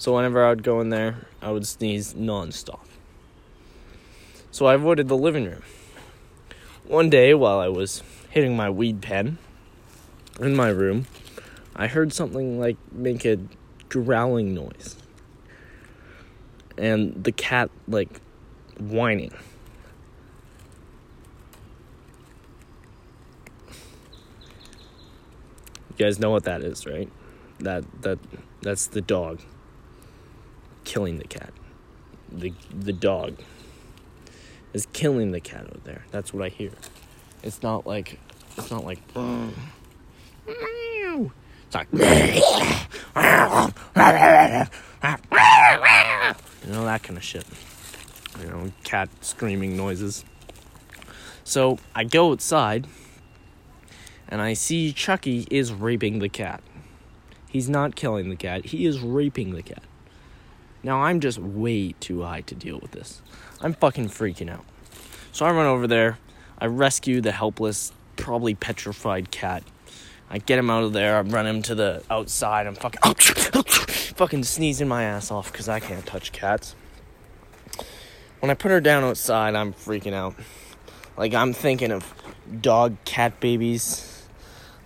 So 0.01 0.15
whenever 0.15 0.43
I 0.43 0.49
would 0.49 0.63
go 0.63 0.81
in 0.81 0.89
there, 0.89 1.27
I 1.43 1.51
would 1.51 1.67
sneeze 1.67 2.15
nonstop. 2.15 2.79
So 4.49 4.65
I 4.65 4.73
avoided 4.73 5.07
the 5.09 5.15
living 5.15 5.45
room. 5.45 5.61
One 6.87 7.11
day, 7.11 7.35
while 7.35 7.59
I 7.59 7.67
was 7.67 8.01
hitting 8.31 8.57
my 8.57 8.67
weed 8.67 9.03
pen 9.03 9.37
in 10.39 10.55
my 10.55 10.69
room, 10.69 11.05
I 11.75 11.85
heard 11.85 12.13
something 12.13 12.59
like 12.59 12.77
make 12.91 13.25
a 13.25 13.37
growling 13.89 14.55
noise. 14.55 14.95
And 16.79 17.23
the 17.23 17.31
cat, 17.31 17.69
like, 17.87 18.21
whining. 18.79 19.35
You 25.91 25.95
guys 25.95 26.17
know 26.17 26.31
what 26.31 26.45
that 26.45 26.63
is, 26.63 26.87
right? 26.87 27.11
That 27.59 27.83
that 28.01 28.17
that's 28.63 28.87
the 28.87 29.01
dog 29.01 29.41
killing 30.91 31.17
the 31.19 31.27
cat. 31.27 31.53
The 32.29 32.51
the 32.77 32.91
dog 32.91 33.39
is 34.73 34.87
killing 34.91 35.31
the 35.31 35.39
cat 35.39 35.61
out 35.61 35.85
there. 35.85 36.03
That's 36.11 36.33
what 36.33 36.43
I 36.43 36.49
hear. 36.49 36.73
It's 37.43 37.63
not 37.63 37.87
like 37.87 38.19
it's 38.57 38.69
not 38.69 38.83
like 38.83 38.99
it's 39.15 39.55
like 41.73 41.87
you 41.93 41.99
know 46.73 46.83
that 46.83 47.03
kind 47.03 47.17
of 47.17 47.23
shit. 47.23 47.45
You 48.41 48.47
know, 48.47 48.69
cat 48.83 49.07
screaming 49.21 49.77
noises. 49.77 50.25
So 51.45 51.79
I 51.95 52.03
go 52.03 52.33
outside 52.33 52.85
and 54.27 54.41
I 54.41 54.55
see 54.55 54.91
Chucky 54.91 55.47
is 55.49 55.71
raping 55.71 56.19
the 56.19 56.27
cat. 56.27 56.61
He's 57.47 57.69
not 57.69 57.95
killing 57.95 58.29
the 58.29 58.35
cat, 58.35 58.65
he 58.65 58.85
is 58.85 58.99
raping 58.99 59.53
the 59.53 59.63
cat. 59.63 59.83
Now 60.83 61.03
I'm 61.03 61.19
just 61.19 61.37
way 61.37 61.93
too 61.99 62.23
high 62.23 62.41
to 62.41 62.55
deal 62.55 62.79
with 62.79 62.91
this. 62.91 63.21
I'm 63.61 63.73
fucking 63.73 64.09
freaking 64.09 64.49
out. 64.49 64.65
So 65.31 65.45
I 65.45 65.51
run 65.51 65.65
over 65.65 65.87
there, 65.87 66.17
I 66.59 66.65
rescue 66.65 67.21
the 67.21 67.31
helpless, 67.31 67.93
probably 68.15 68.55
petrified 68.55 69.31
cat. 69.31 69.63
I 70.29 70.39
get 70.39 70.57
him 70.57 70.69
out 70.69 70.83
of 70.83 70.93
there, 70.93 71.17
I 71.17 71.21
run 71.21 71.45
him 71.45 71.61
to 71.63 71.75
the 71.75 72.03
outside, 72.09 72.67
I'm 72.67 72.75
fucking 72.75 73.01
fucking 74.15 74.43
sneezing 74.43 74.87
my 74.87 75.03
ass 75.03 75.31
off 75.31 75.51
because 75.51 75.69
I 75.69 75.79
can't 75.79 76.05
touch 76.05 76.31
cats. 76.31 76.75
When 78.39 78.49
I 78.49 78.55
put 78.55 78.71
her 78.71 78.81
down 78.81 79.03
outside, 79.03 79.55
I'm 79.55 79.73
freaking 79.73 80.13
out. 80.13 80.35
Like 81.15 81.33
I'm 81.33 81.53
thinking 81.53 81.91
of 81.91 82.13
dog 82.61 82.97
cat 83.05 83.39
babies. 83.39 84.23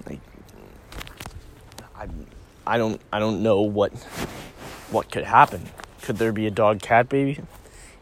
Like 0.05 0.19
I 1.95 2.07
I 2.67 2.77
don't 2.77 3.01
I 3.13 3.19
don't 3.19 3.41
know 3.43 3.61
what 3.61 3.93
what 4.91 5.11
could 5.11 5.23
happen. 5.23 5.63
Could 6.05 6.17
there 6.17 6.31
be 6.31 6.45
a 6.45 6.51
dog 6.51 6.83
cat 6.83 7.09
baby? 7.09 7.39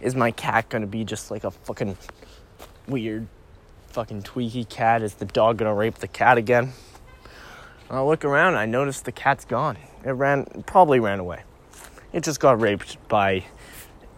Is 0.02 0.14
my 0.14 0.32
cat 0.32 0.68
gonna 0.68 0.88
be 0.88 1.06
just 1.06 1.32
like 1.32 1.46
a 1.46 1.52
fucking 1.52 1.96
weird 2.86 3.28
fucking 3.88 4.24
tweaky 4.24 4.68
cat? 4.68 5.02
Is 5.02 5.14
the 5.14 5.24
dog 5.24 5.60
gonna 5.60 5.74
rape 5.74 5.96
the 5.96 6.10
cat 6.10 6.38
again? 6.38 6.74
I 7.90 8.02
look 8.02 8.26
around 8.26 8.56
I 8.56 8.66
notice 8.66 9.00
the 9.00 9.14
cat's 9.14 9.46
gone. 9.46 9.78
It 10.04 10.12
ran 10.12 10.64
probably 10.66 11.00
ran 11.00 11.22
away. 11.22 11.44
It 12.12 12.26
just 12.26 12.42
got 12.42 12.60
raped 12.60 12.98
by 13.08 13.46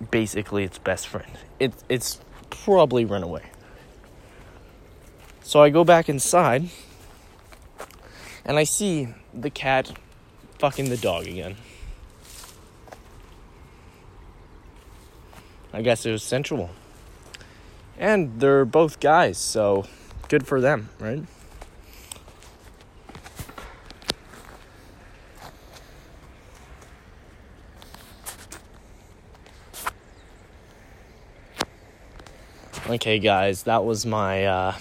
basically 0.09 0.63
its 0.63 0.79
best 0.79 1.07
friend. 1.07 1.37
It 1.59 1.71
it's 1.87 2.19
probably 2.49 3.05
run 3.05 3.21
away. 3.21 3.43
So 5.43 5.61
I 5.61 5.69
go 5.69 5.83
back 5.83 6.09
inside 6.09 6.69
and 8.43 8.57
I 8.57 8.63
see 8.63 9.09
the 9.31 9.51
cat 9.51 9.91
fucking 10.57 10.89
the 10.89 10.97
dog 10.97 11.27
again. 11.27 11.57
I 15.75 15.81
guess 15.81 16.05
it 16.05 16.11
was 16.11 16.23
sensual. 16.23 16.69
And 17.99 18.39
they're 18.39 18.63
both 18.63 19.01
guys, 19.01 19.37
so 19.37 19.85
good 20.29 20.47
for 20.47 20.61
them, 20.61 20.87
right? 20.99 21.21
Okay, 32.87 33.19
guys, 33.19 33.63
that 33.63 33.83
was 33.83 34.05
my 34.05 34.45
uh 34.45 34.75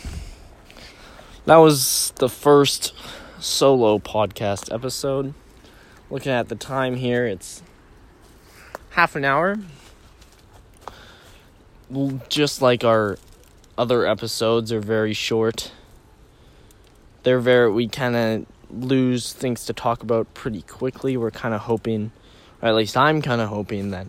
that 1.47 1.57
was 1.57 2.13
the 2.21 2.29
first 2.29 2.95
solo 3.41 3.99
podcast 3.99 4.73
episode. 4.73 5.35
Looking 6.09 6.31
at 6.31 6.49
the 6.49 6.55
time 6.55 6.95
here, 6.95 7.27
it's 7.27 7.65
half 8.91 9.17
an 9.17 9.25
hour 9.25 9.59
just 12.29 12.61
like 12.61 12.85
our 12.85 13.19
other 13.77 14.07
episodes 14.07 14.73
are 14.73 14.81
very 14.81 15.13
short. 15.13 15.73
They're 17.23 17.41
very 17.41 17.71
we 17.71 17.89
kind 17.89 18.17
of 18.17 18.47
lose 18.71 19.33
things 19.33 19.65
to 19.67 19.73
talk 19.73 20.03
about 20.03 20.33
pretty 20.35 20.63
quickly. 20.63 21.17
We're 21.17 21.31
kind 21.31 21.55
of 21.55 21.63
hoping, 21.63 22.13
or 22.61 22.69
at 22.69 22.75
least 22.75 22.97
I'm 22.97 23.23
kind 23.23 23.41
of 23.41 23.49
hoping 23.49 23.91
that 23.91 24.09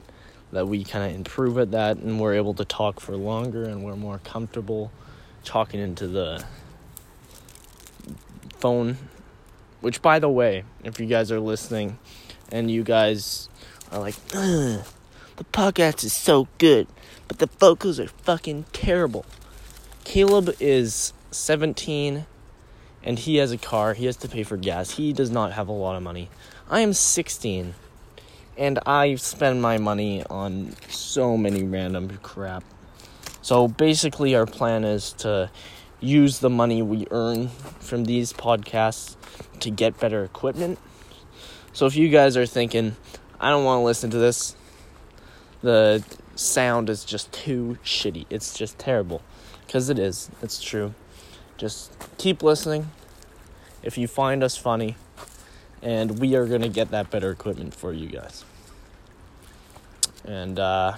that 0.52 0.68
we 0.68 0.84
kind 0.84 1.10
of 1.10 1.16
improve 1.16 1.58
at 1.58 1.72
that 1.72 1.98
and 1.98 2.20
we're 2.20 2.34
able 2.34 2.54
to 2.54 2.66
talk 2.66 3.00
for 3.00 3.16
longer 3.16 3.64
and 3.66 3.84
we're 3.84 3.96
more 3.96 4.20
comfortable 4.20 4.92
talking 5.44 5.80
into 5.80 6.08
the 6.08 6.44
phone. 8.60 8.98
Which, 9.82 10.02
by 10.02 10.20
the 10.20 10.30
way, 10.30 10.64
if 10.84 11.00
you 11.00 11.06
guys 11.06 11.32
are 11.32 11.40
listening 11.40 12.00
and 12.52 12.72
you 12.72 12.84
guys 12.84 13.50
are 13.92 14.00
like, 14.00 14.16
the 14.30 14.84
podcast 15.52 16.04
is 16.04 16.14
so 16.14 16.48
good 16.58 16.88
but 17.28 17.40
the 17.40 17.50
vocals 17.60 18.00
are 18.00 18.08
fucking 18.08 18.66
terrible. 18.74 19.26
Caleb 20.04 20.56
is 20.60 21.14
17 21.32 22.26
and 23.04 23.20
he 23.20 23.38
has 23.38 23.52
a 23.52 23.58
car. 23.58 23.94
He 23.94 24.06
has 24.06 24.18
to 24.18 24.28
pay 24.28 24.44
for 24.44 24.58
gas. 24.58 24.92
He 24.92 25.14
does 25.14 25.30
not 25.30 25.54
have 25.54 25.68
a 25.68 25.72
lot 25.72 25.96
of 25.96 26.04
money. 26.04 26.30
I 26.70 26.82
am 26.82 26.94
16 26.94 27.74
and 28.58 28.80
I 28.86 29.16
spend 29.16 29.62
my 29.62 29.78
money 29.78 30.24
on 30.30 30.76
so 30.90 31.38
many 31.38 31.64
random 31.64 32.18
crap. 32.24 32.64
So 33.42 33.68
basically, 33.68 34.36
our 34.36 34.46
plan 34.46 34.84
is 34.84 35.14
to 35.20 35.52
use 36.00 36.40
the 36.40 36.50
money 36.50 36.82
we 36.82 37.06
earn 37.12 37.50
from 37.80 38.06
these 38.06 38.34
podcasts 38.34 39.16
to 39.60 39.70
get 39.70 40.00
better 40.00 40.24
equipment. 40.24 40.80
So 41.74 41.86
if 41.86 41.96
you 41.96 42.10
guys 42.10 42.38
are 42.38 42.46
thinking, 42.46 42.96
I 43.40 43.50
don't 43.50 43.66
want 43.66 43.82
to 43.82 43.84
listen 43.84 44.10
to 44.12 44.18
this, 44.18 44.56
the 45.62 46.04
sound 46.36 46.90
is 46.90 47.04
just 47.04 47.32
too 47.32 47.78
shitty. 47.84 48.26
It's 48.30 48.58
just 48.58 48.78
terrible. 48.78 49.22
Because 49.66 49.90
it 49.90 49.98
is. 49.98 50.30
It's 50.42 50.62
true. 50.62 50.94
Just 51.58 51.92
keep 52.18 52.44
listening. 52.44 52.92
If 53.82 53.98
you 53.98 54.08
find 54.08 54.44
us 54.44 54.58
funny, 54.58 54.96
and 55.82 56.20
we 56.20 56.36
are 56.36 56.46
going 56.48 56.62
to 56.62 56.70
get 56.70 56.92
that 56.92 57.12
better 57.12 57.32
equipment 57.32 57.74
for 57.74 57.94
you 57.94 58.08
guys. 58.08 58.44
And 60.26 60.58
uh, 60.58 60.98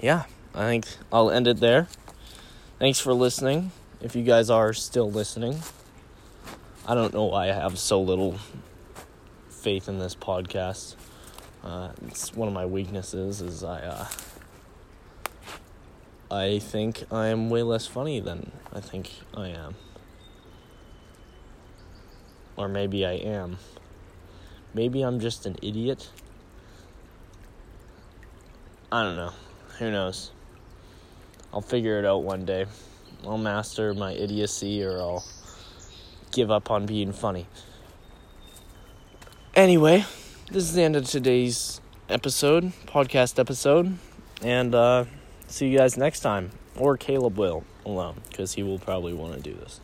yeah, 0.00 0.24
I 0.54 0.60
think 0.66 0.86
I'll 1.12 1.30
end 1.30 1.48
it 1.48 1.58
there. 1.58 1.88
Thanks 2.78 3.00
for 3.00 3.12
listening. 3.12 3.72
If 4.00 4.14
you 4.14 4.22
guys 4.22 4.50
are 4.50 4.72
still 4.72 5.10
listening, 5.10 5.60
I 6.86 6.94
don't 6.94 7.12
know 7.12 7.24
why 7.24 7.50
I 7.50 7.52
have 7.54 7.78
so 7.78 8.00
little 8.00 8.38
faith 9.48 9.88
in 9.88 9.98
this 9.98 10.14
podcast. 10.14 10.94
Uh, 11.64 11.88
it's 12.06 12.34
one 12.34 12.46
of 12.46 12.52
my 12.52 12.66
weaknesses 12.66 13.40
is 13.40 13.64
I 13.64 13.80
uh, 13.80 14.06
I 16.30 16.58
think 16.58 17.04
I 17.10 17.28
am 17.28 17.48
way 17.48 17.62
less 17.62 17.86
funny 17.86 18.20
than 18.20 18.52
I 18.70 18.80
think 18.80 19.10
I 19.34 19.48
am. 19.48 19.74
Or 22.56 22.68
maybe 22.68 23.06
I 23.06 23.12
am. 23.12 23.56
Maybe 24.74 25.00
I'm 25.00 25.20
just 25.20 25.46
an 25.46 25.56
idiot. 25.62 26.10
I 28.92 29.02
don't 29.02 29.16
know. 29.16 29.32
Who 29.78 29.90
knows? 29.90 30.32
I'll 31.52 31.62
figure 31.62 31.98
it 31.98 32.04
out 32.04 32.24
one 32.24 32.44
day. 32.44 32.66
I'll 33.24 33.38
master 33.38 33.94
my 33.94 34.12
idiocy 34.12 34.84
or 34.84 34.98
I'll 34.98 35.24
give 36.30 36.50
up 36.50 36.70
on 36.70 36.84
being 36.84 37.12
funny. 37.12 37.46
Anyway, 39.54 40.04
this 40.50 40.64
is 40.64 40.74
the 40.74 40.82
end 40.82 40.96
of 40.96 41.04
today's 41.04 41.80
episode, 42.08 42.72
podcast 42.86 43.38
episode, 43.38 43.96
and 44.42 44.74
uh, 44.74 45.04
see 45.46 45.68
you 45.68 45.78
guys 45.78 45.96
next 45.96 46.20
time. 46.20 46.50
Or 46.76 46.96
Caleb 46.96 47.38
will 47.38 47.64
alone, 47.86 48.20
because 48.28 48.54
he 48.54 48.62
will 48.62 48.78
probably 48.78 49.14
want 49.14 49.34
to 49.34 49.40
do 49.40 49.54
this. 49.54 49.80